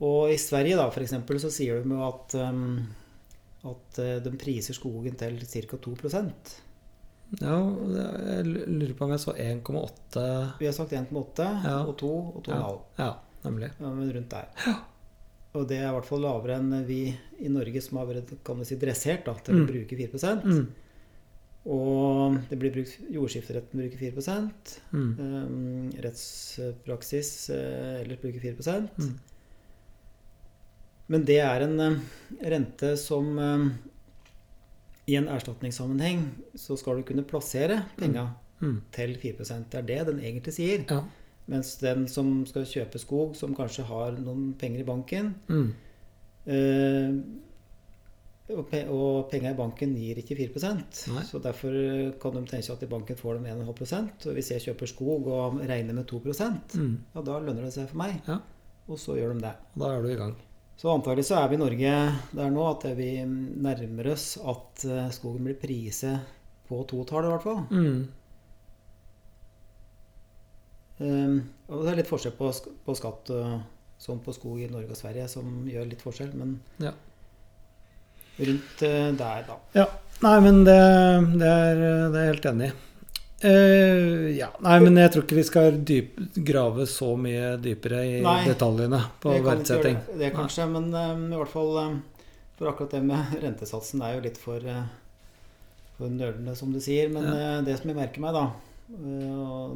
[0.00, 2.86] Og i Sverige da, for eksempel, så sier de jo at, um,
[3.66, 5.76] at eh, de priser skogen til ca.
[5.76, 6.52] 2%
[7.42, 10.22] Ja, jeg lurer på om jeg så 1,8
[10.60, 11.80] Vi har sagt 1,8 Ja.
[11.84, 12.78] og 2 og 2,5.
[13.02, 13.10] Ja,
[13.44, 13.72] nemlig.
[13.80, 14.46] Ja, men rundt der.
[14.66, 14.76] Ja.
[15.58, 17.00] Og det er i hvert fall lavere enn vi
[17.42, 19.64] i Norge som har vært kan vi si, dressert da, til Mm.
[19.64, 20.66] å bruke 4 Mm.
[21.68, 24.50] Og det blir brukt, jordskifteretten bruker 4
[24.92, 25.18] Mm.
[25.18, 29.18] um, Rettspraksis eh, ellers bruker 4 Mm.
[31.08, 31.98] Men det er en eh,
[32.52, 33.68] rente som eh,
[35.08, 38.30] I en erstatningssammenheng så skal du kunne plassere penga
[38.60, 38.80] Mm.
[38.90, 40.80] til 4 Det er det den egentlig sier.
[40.90, 41.04] Ja.
[41.46, 45.68] Mens den som skal kjøpe skog, som kanskje har noen penger i banken Mm.
[46.46, 47.12] eh,
[48.56, 48.80] og, pe
[49.30, 50.74] penga i banken gir ikke 4
[51.12, 51.22] Nei.
[51.22, 51.70] Så derfor
[52.20, 55.60] kan de tenke at i banken får de 1,5% Og hvis jeg kjøper skog og
[55.68, 56.18] regner med 2
[56.74, 56.98] Mm.
[57.14, 58.20] ja, da lønner det seg for meg.
[58.26, 58.40] Ja.
[58.88, 59.54] og så gjør de det.
[59.76, 60.34] Og da er du i gang.
[60.78, 61.94] Så antagelig så er vi i Norge
[62.38, 66.36] der nå at vi nærmer oss at eh, skogen blir priset
[66.68, 67.64] på totall, i hvert fall.
[67.72, 68.04] Mm.
[70.98, 71.36] Um,
[71.70, 72.50] og det er litt forskjell på,
[72.86, 73.58] på skatt uh,
[74.02, 76.92] sånn på skog i Norge og Sverige som gjør litt forskjell, men Ja.
[78.38, 79.58] rundt uh, der, da.
[79.78, 79.86] Ja.
[80.22, 80.78] Nei, men det,
[81.38, 82.76] det, er, det er jeg helt enig i.
[83.40, 84.48] Eh, ja.
[84.66, 86.16] Nei, men jeg tror ikke vi skal dyp,
[86.46, 88.40] grave så mye dypere i Nei.
[88.48, 90.00] detaljene på verdsetting.
[90.08, 92.00] Det, det kanskje, men um, i hvert fall um,
[92.58, 94.88] For akkurat det med rentesatsen er jo litt for, uh,
[95.98, 97.12] for nølende, som du sier.
[97.14, 99.70] Men uh, det som jeg merker meg, da uh,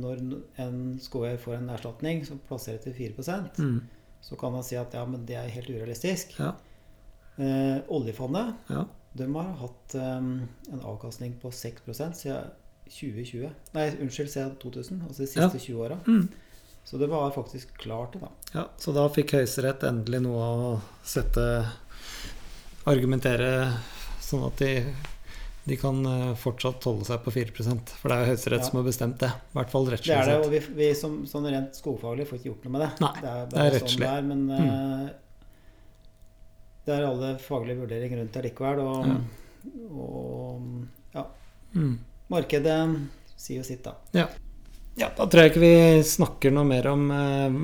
[0.00, 0.24] når-
[0.64, 3.80] en skogeier får en erstatning som plasserer til 4 Mm.
[4.24, 6.38] så kan han si at ja, men det er helt urealistisk.
[6.40, 6.54] Ja.
[7.92, 8.86] Oljefondet Ja.
[9.12, 11.82] de har hatt um, en avkastning på 6
[12.16, 12.46] siden
[12.88, 13.50] 2020.
[13.74, 15.02] Nei, unnskyld, siden 2000.
[15.08, 15.98] Altså de siste 20 åra.
[16.06, 16.28] Mm.
[16.86, 18.28] Så det var faktisk klart da.
[18.54, 18.62] ja.
[18.78, 20.68] Så da fikk Høyesterett endelig noe å
[21.02, 21.42] sette
[22.86, 23.48] Argumentere
[24.22, 24.68] sånn at de,
[25.66, 28.68] de kan eh, fortsatt holde seg på 4% For det er jo Høyesterett Ja.
[28.70, 29.32] som har bestemt det.
[29.34, 32.50] I hvert fall Det er det, og vi, vi som sånn rent skogfaglig får ikke
[32.52, 32.90] gjort noe med det.
[33.02, 34.10] Nei, det er, det er bare rettslig.
[34.12, 35.08] Sånn men eh,
[36.86, 38.84] det er alle faglige vurderinger rundt det likevel.
[38.86, 39.00] Og,
[39.98, 41.26] og ja,
[41.76, 41.96] Mm.
[42.32, 42.80] Markedet
[43.36, 44.26] sier jo sitt, da.
[44.96, 47.58] Ja, da tror jeg ikke vi snakker noe mer om eh,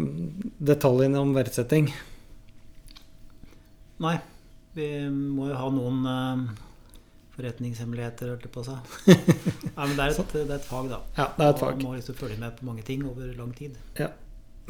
[0.72, 1.88] detaljene om verdsetting.
[4.02, 4.18] Nei,
[4.76, 6.42] vi må jo ha noen eh,
[7.38, 9.16] forretningshemmeligheter, hørte jeg på å si.
[9.76, 11.00] Nei, men det er, et, det er et fag, da.
[11.16, 11.78] Ja, det er et fag.
[11.80, 13.78] Man må liksom følge med på mange ting over lang tid.
[14.00, 14.10] Ja.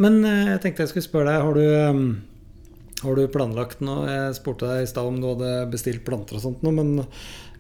[0.00, 4.06] Men eh, jeg tenkte jeg skulle spørre deg, har du, um, har du planlagt noe?
[4.06, 6.94] Jeg spurte deg i stad om du hadde bestilt planter og sånt noe, men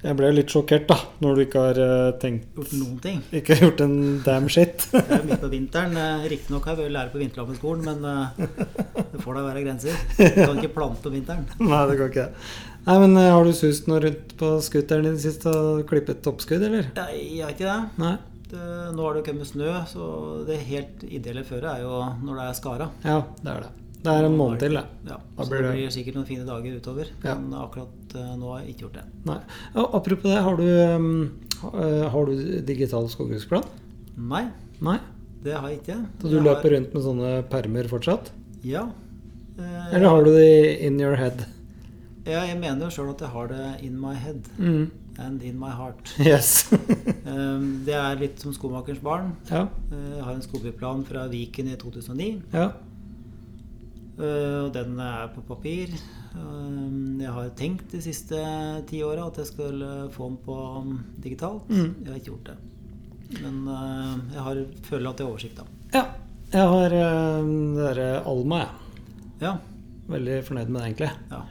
[0.02, 3.20] jeg ble litt sjokkert da, når du ikke har eh, tenkt Gjort noen ting.
[3.38, 3.94] Ikke gjort en
[4.26, 4.88] damn shit.
[4.92, 5.94] Det er midt på vinteren.
[5.94, 10.02] Eh, Riktignok har jeg vært lærer på vinterlammeskolen, men eh, det får da være grenser.
[10.18, 11.46] Du kan ikke plante på vinteren.
[11.72, 12.26] Nei, det kan ikke.
[12.82, 16.90] Nei, men Har du sust noe rundt på scooteren din sist og klippet oppskudd, eller?
[16.98, 17.80] Nei, jeg har ikke det.
[18.02, 18.16] Nei?
[18.52, 18.66] det.
[18.96, 20.08] Nå har det jo kommet snø, så
[20.48, 22.90] det helt ideelle føret er jo når det er skara.
[23.06, 23.72] Ja, det er det.
[24.02, 24.84] Det er en måned til, det.
[25.06, 27.06] Ja, Da blir det det- blir sikkert noen fine dager utover.
[27.24, 27.34] Ja.
[27.38, 29.04] Men akkurat eh, nå har jeg ikke gjort det.
[29.24, 29.38] Nei.
[29.76, 31.32] Ja, apropos det, har du, um,
[31.74, 33.64] eh, har du digital skogbruksplan?
[34.16, 34.48] Nei,
[34.80, 34.98] Nei?
[35.44, 36.00] det har jeg ikke.
[36.20, 38.30] Så du Jeg løper rundt med sånne permer fortsatt?
[38.64, 38.88] Ja.
[39.58, 41.46] Eh, Eller har du det in your head?
[42.26, 42.44] ja.
[42.46, 44.90] Jeg mener jo sjøl at jeg har det in my head Mm.
[45.18, 46.12] and in my heart.
[46.18, 46.72] Yes.
[46.72, 49.36] Eh, det er litt som skomakerens barn.
[49.50, 49.68] ja.
[49.92, 52.42] Eh, Jeg har en skogbruksplan fra Viken i 2009.
[52.52, 52.72] ja.
[54.18, 55.88] Eh, Og den er på papir.
[55.92, 58.36] Eh, Jeg har tenkt de siste
[58.88, 60.92] ti åra at jeg skulle få den på um,
[61.22, 61.68] digitalt.
[61.70, 61.94] Mm.
[62.04, 62.58] Jeg har ikke gjort det.
[63.42, 65.64] Men eh, jeg har, føler at jeg har oversikt, da.
[65.98, 66.04] ja.
[66.52, 69.06] Jeg har det derre Alma, jeg.
[69.40, 69.52] Ja.
[70.12, 71.10] Veldig fornøyd med det, egentlig.
[71.32, 71.42] ja.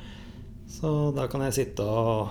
[0.71, 2.29] Så da kan jeg sitte og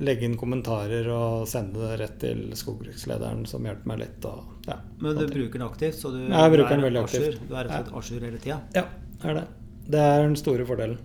[0.00, 4.24] legge inn kommentarer og sende det rett til skogbrukslederen, som hjelper meg litt.
[4.30, 7.38] Og, ja, Men du bruker den aktivt, så du, Ja, jeg bruker den veldig aktivt.
[7.46, 8.58] Du er rett og slett jour hele tida.
[8.74, 8.86] Ja,
[9.22, 9.44] er det.
[9.86, 10.98] Det er den store fordelen.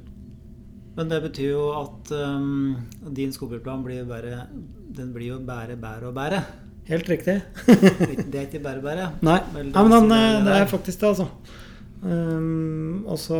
[0.98, 2.76] Men det betyr jo at um,
[3.16, 4.48] din skogbruksplan blir bare
[4.92, 6.42] Den blir jo bære, bære og bære.
[6.90, 7.38] Helt riktig.
[7.68, 9.10] Det er ikke bære, bære.
[9.28, 11.28] Nei, ja, men han, eh, det det er faktisk det, altså.
[12.02, 13.40] Um, og så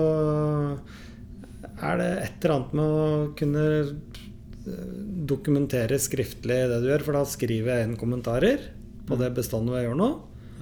[1.82, 3.08] er det et eller annet med å
[3.40, 4.92] kunne eh,
[5.34, 8.70] dokumentere skriftlig det du gjør, for da skriver jeg inn kommentarer
[9.12, 10.10] på det bestandet jeg gjør nå.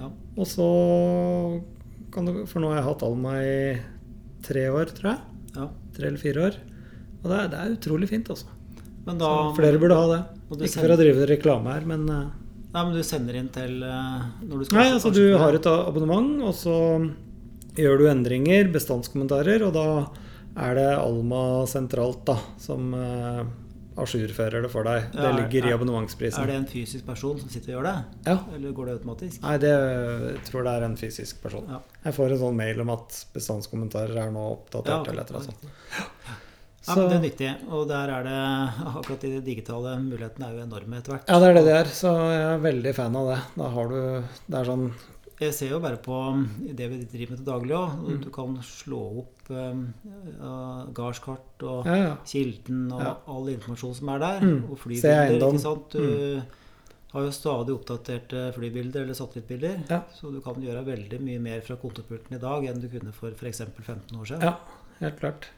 [0.00, 0.10] Ja.
[0.40, 0.68] Og så
[2.10, 3.56] kan du For nå har jeg hatt Alma i
[4.46, 5.20] tre år, tror jeg.
[5.54, 5.68] Ja.
[5.96, 6.58] Tre eller fire år.
[7.20, 8.48] Og det er, det er utrolig fint, altså.
[9.06, 10.20] Men da Så flere burde ha det.
[10.50, 10.80] Ikke sender...
[10.80, 12.28] For å drive reklame her, men eh,
[12.70, 15.68] Nei, men du sender inn til eh, når du skal Nei, altså du har et
[15.70, 16.76] abonnement, og så
[17.78, 19.86] gjør du endringer, bestandskommentarer, og da
[20.60, 23.44] er det Alma sentralt da, som uh,
[24.04, 25.06] ajourfører det for deg.
[25.14, 26.42] Ja, det ligger i abonnementsprisen.
[26.42, 27.94] Er det en fysisk person som sitter og gjør det?
[28.26, 28.36] Ja.
[28.56, 29.40] Eller går det automatisk?
[29.44, 31.66] Nei, det jeg tror det er en fysisk person.
[31.70, 31.80] Ja.
[32.04, 35.52] Jeg får en sånn mail om at bestandskommentarer er nå oppdatert, eller et eller annet
[35.52, 36.38] sånt.
[36.88, 37.48] Ja, men det er nyttig.
[37.76, 38.36] Og der er det
[38.88, 41.28] akkurat de digitale mulighetene er jo enorme etter hvert.
[41.28, 43.40] ja, det er det de er, så jeg er veldig fan av det.
[43.60, 43.98] Da har du
[44.46, 44.86] Det er sånn
[45.40, 46.16] Jeg ser jo bare på
[46.76, 47.92] det vi driver med til daglig òg.
[48.04, 48.16] Mm.
[48.26, 49.86] Du kan slå opp um,
[50.36, 52.16] uh, gardskart og Ja, ja.
[52.28, 53.14] Kilden og Ja.
[53.26, 54.40] all informasjon som er der.
[54.44, 54.58] Mm.
[54.70, 55.46] Og flybilder.
[55.48, 55.96] ikke sant?
[55.96, 56.42] Du
[57.14, 59.80] har jo stadig oppdaterte flybilder eller satellittbilder.
[60.14, 63.32] Så du kan gjøre veldig mye mer fra kontorpulten i dag enn du kunne for
[63.32, 63.62] f.eks.
[63.80, 64.42] 15 år siden.
[64.42, 64.54] ja,
[65.00, 65.48] helt klart.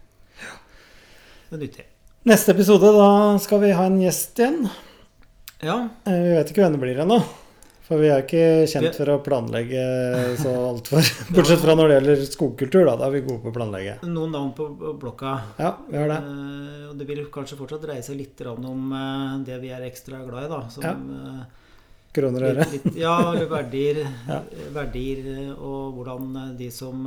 [1.51, 1.85] Det er nyttig.
[2.25, 4.71] Neste episode, da skal vi ha en gjest igjen.
[5.63, 7.19] Ja, Eh, Vi vet ikke hvem det blir ennå.
[7.93, 9.81] For vi er ikke kjent for å planlegge
[10.43, 12.95] så altfor Bortsett fra når det gjelder skogkultur, da.
[12.97, 13.99] Da er vi gode på å planlegge.
[14.09, 14.69] Noen navn på
[15.03, 15.33] blokka.
[15.61, 16.17] Ja, vi har det.
[16.25, 20.23] Eh, og det vil kanskje fortsatt dreie seg litt om eh, det vi er ekstra
[20.25, 20.61] glad i, da.
[20.73, 20.95] Som Ja.
[20.97, 21.43] eh,
[22.17, 22.65] Kroner og øre.
[22.97, 24.41] ja, eller verdier, Ja.
[24.75, 27.05] verdier og hvordan de som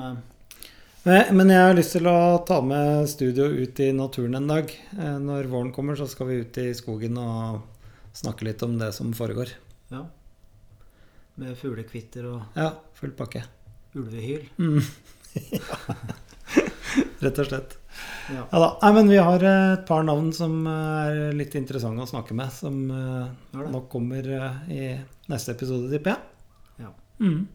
[1.06, 4.72] Men jeg har lyst til å ta med studio ut i naturen en dag.
[4.98, 7.62] Når våren kommer, så skal vi ut i skogen og
[8.18, 9.54] snakke litt om det som foregår.
[9.94, 10.06] Ja.
[11.42, 13.44] Med fuglekvitter og Ja, full pakke.
[13.96, 14.46] ulvehyl.
[14.60, 14.80] Mm.
[17.24, 17.76] Rett og slett.
[18.32, 18.44] Ja.
[18.52, 18.70] Ja da.
[18.82, 22.36] Nei, men vi har eh, et par navn som eh, er litt interessante å snakke
[22.38, 24.82] med, som ja, nok kommer eh, i
[25.32, 26.86] neste episode, tipper jeg.
[26.86, 26.92] Ja.
[27.24, 27.46] Mm.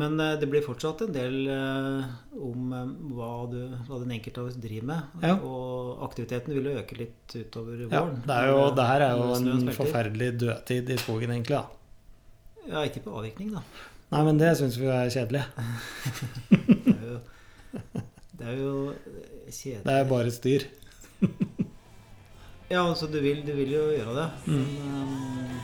[0.00, 4.40] Men eh, det blir fortsatt en del eh, om eh, hva, du, hva den enkelte
[4.44, 5.20] av oss driver med.
[5.28, 5.34] Ja.
[5.44, 8.22] Og aktiviteten vil jo øke litt utover Ja, våren.
[8.24, 11.60] det, er jo, det her er jo en forferdelig dødtid i skogen, egentlig.
[11.60, 11.66] da.
[12.68, 13.62] Ja, ikke på avvirkning, da.
[14.12, 15.44] Nei, men det syns vi er kjedelig.
[16.82, 17.18] Det er jo,
[18.38, 18.72] det er jo
[19.46, 19.84] kjedelig.
[19.86, 20.64] Det er bare styr.
[22.72, 24.26] Ja, altså du vil, du vil jo gjøre det.
[24.46, 24.56] Mm.
[24.56, 25.60] Men um...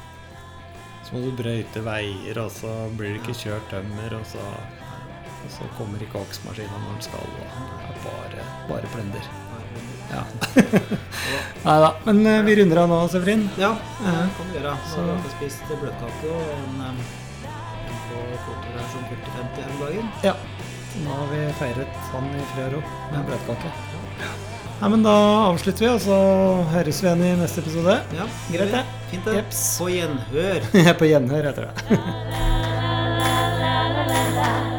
[1.08, 4.44] Så må du brøyte veier, og så blir det ikke kjørt tømmer, og så,
[5.32, 7.30] og så kommer ikke hogstmaskina når den skal.
[7.34, 9.30] Og det er bare, bare plender.
[10.08, 10.22] Ja.
[11.64, 11.90] Nei da.
[12.04, 13.42] Men uh, vi runder av nå, Sefrin.
[13.60, 14.72] Ja, det kan vi gjøre.
[14.78, 19.70] Nå Så- har vi spist bløtkake og en, eh, en på fotoreisjon som 40-50 her
[19.74, 20.06] om dagen.
[20.24, 20.34] Ja.
[21.04, 22.80] Nå har vi feiret han i fred og ro
[23.12, 23.72] med bløtkake.
[24.78, 25.12] Nei, men da
[25.50, 26.16] avslutter vi, og så
[26.72, 27.98] høres vi igjen i neste episode.
[28.14, 28.84] Ja, Greit, det.
[29.10, 29.34] Fint det.
[29.40, 29.62] Jeps.
[29.82, 30.60] På gjenhør.
[31.02, 31.72] På gjenhør, heter det.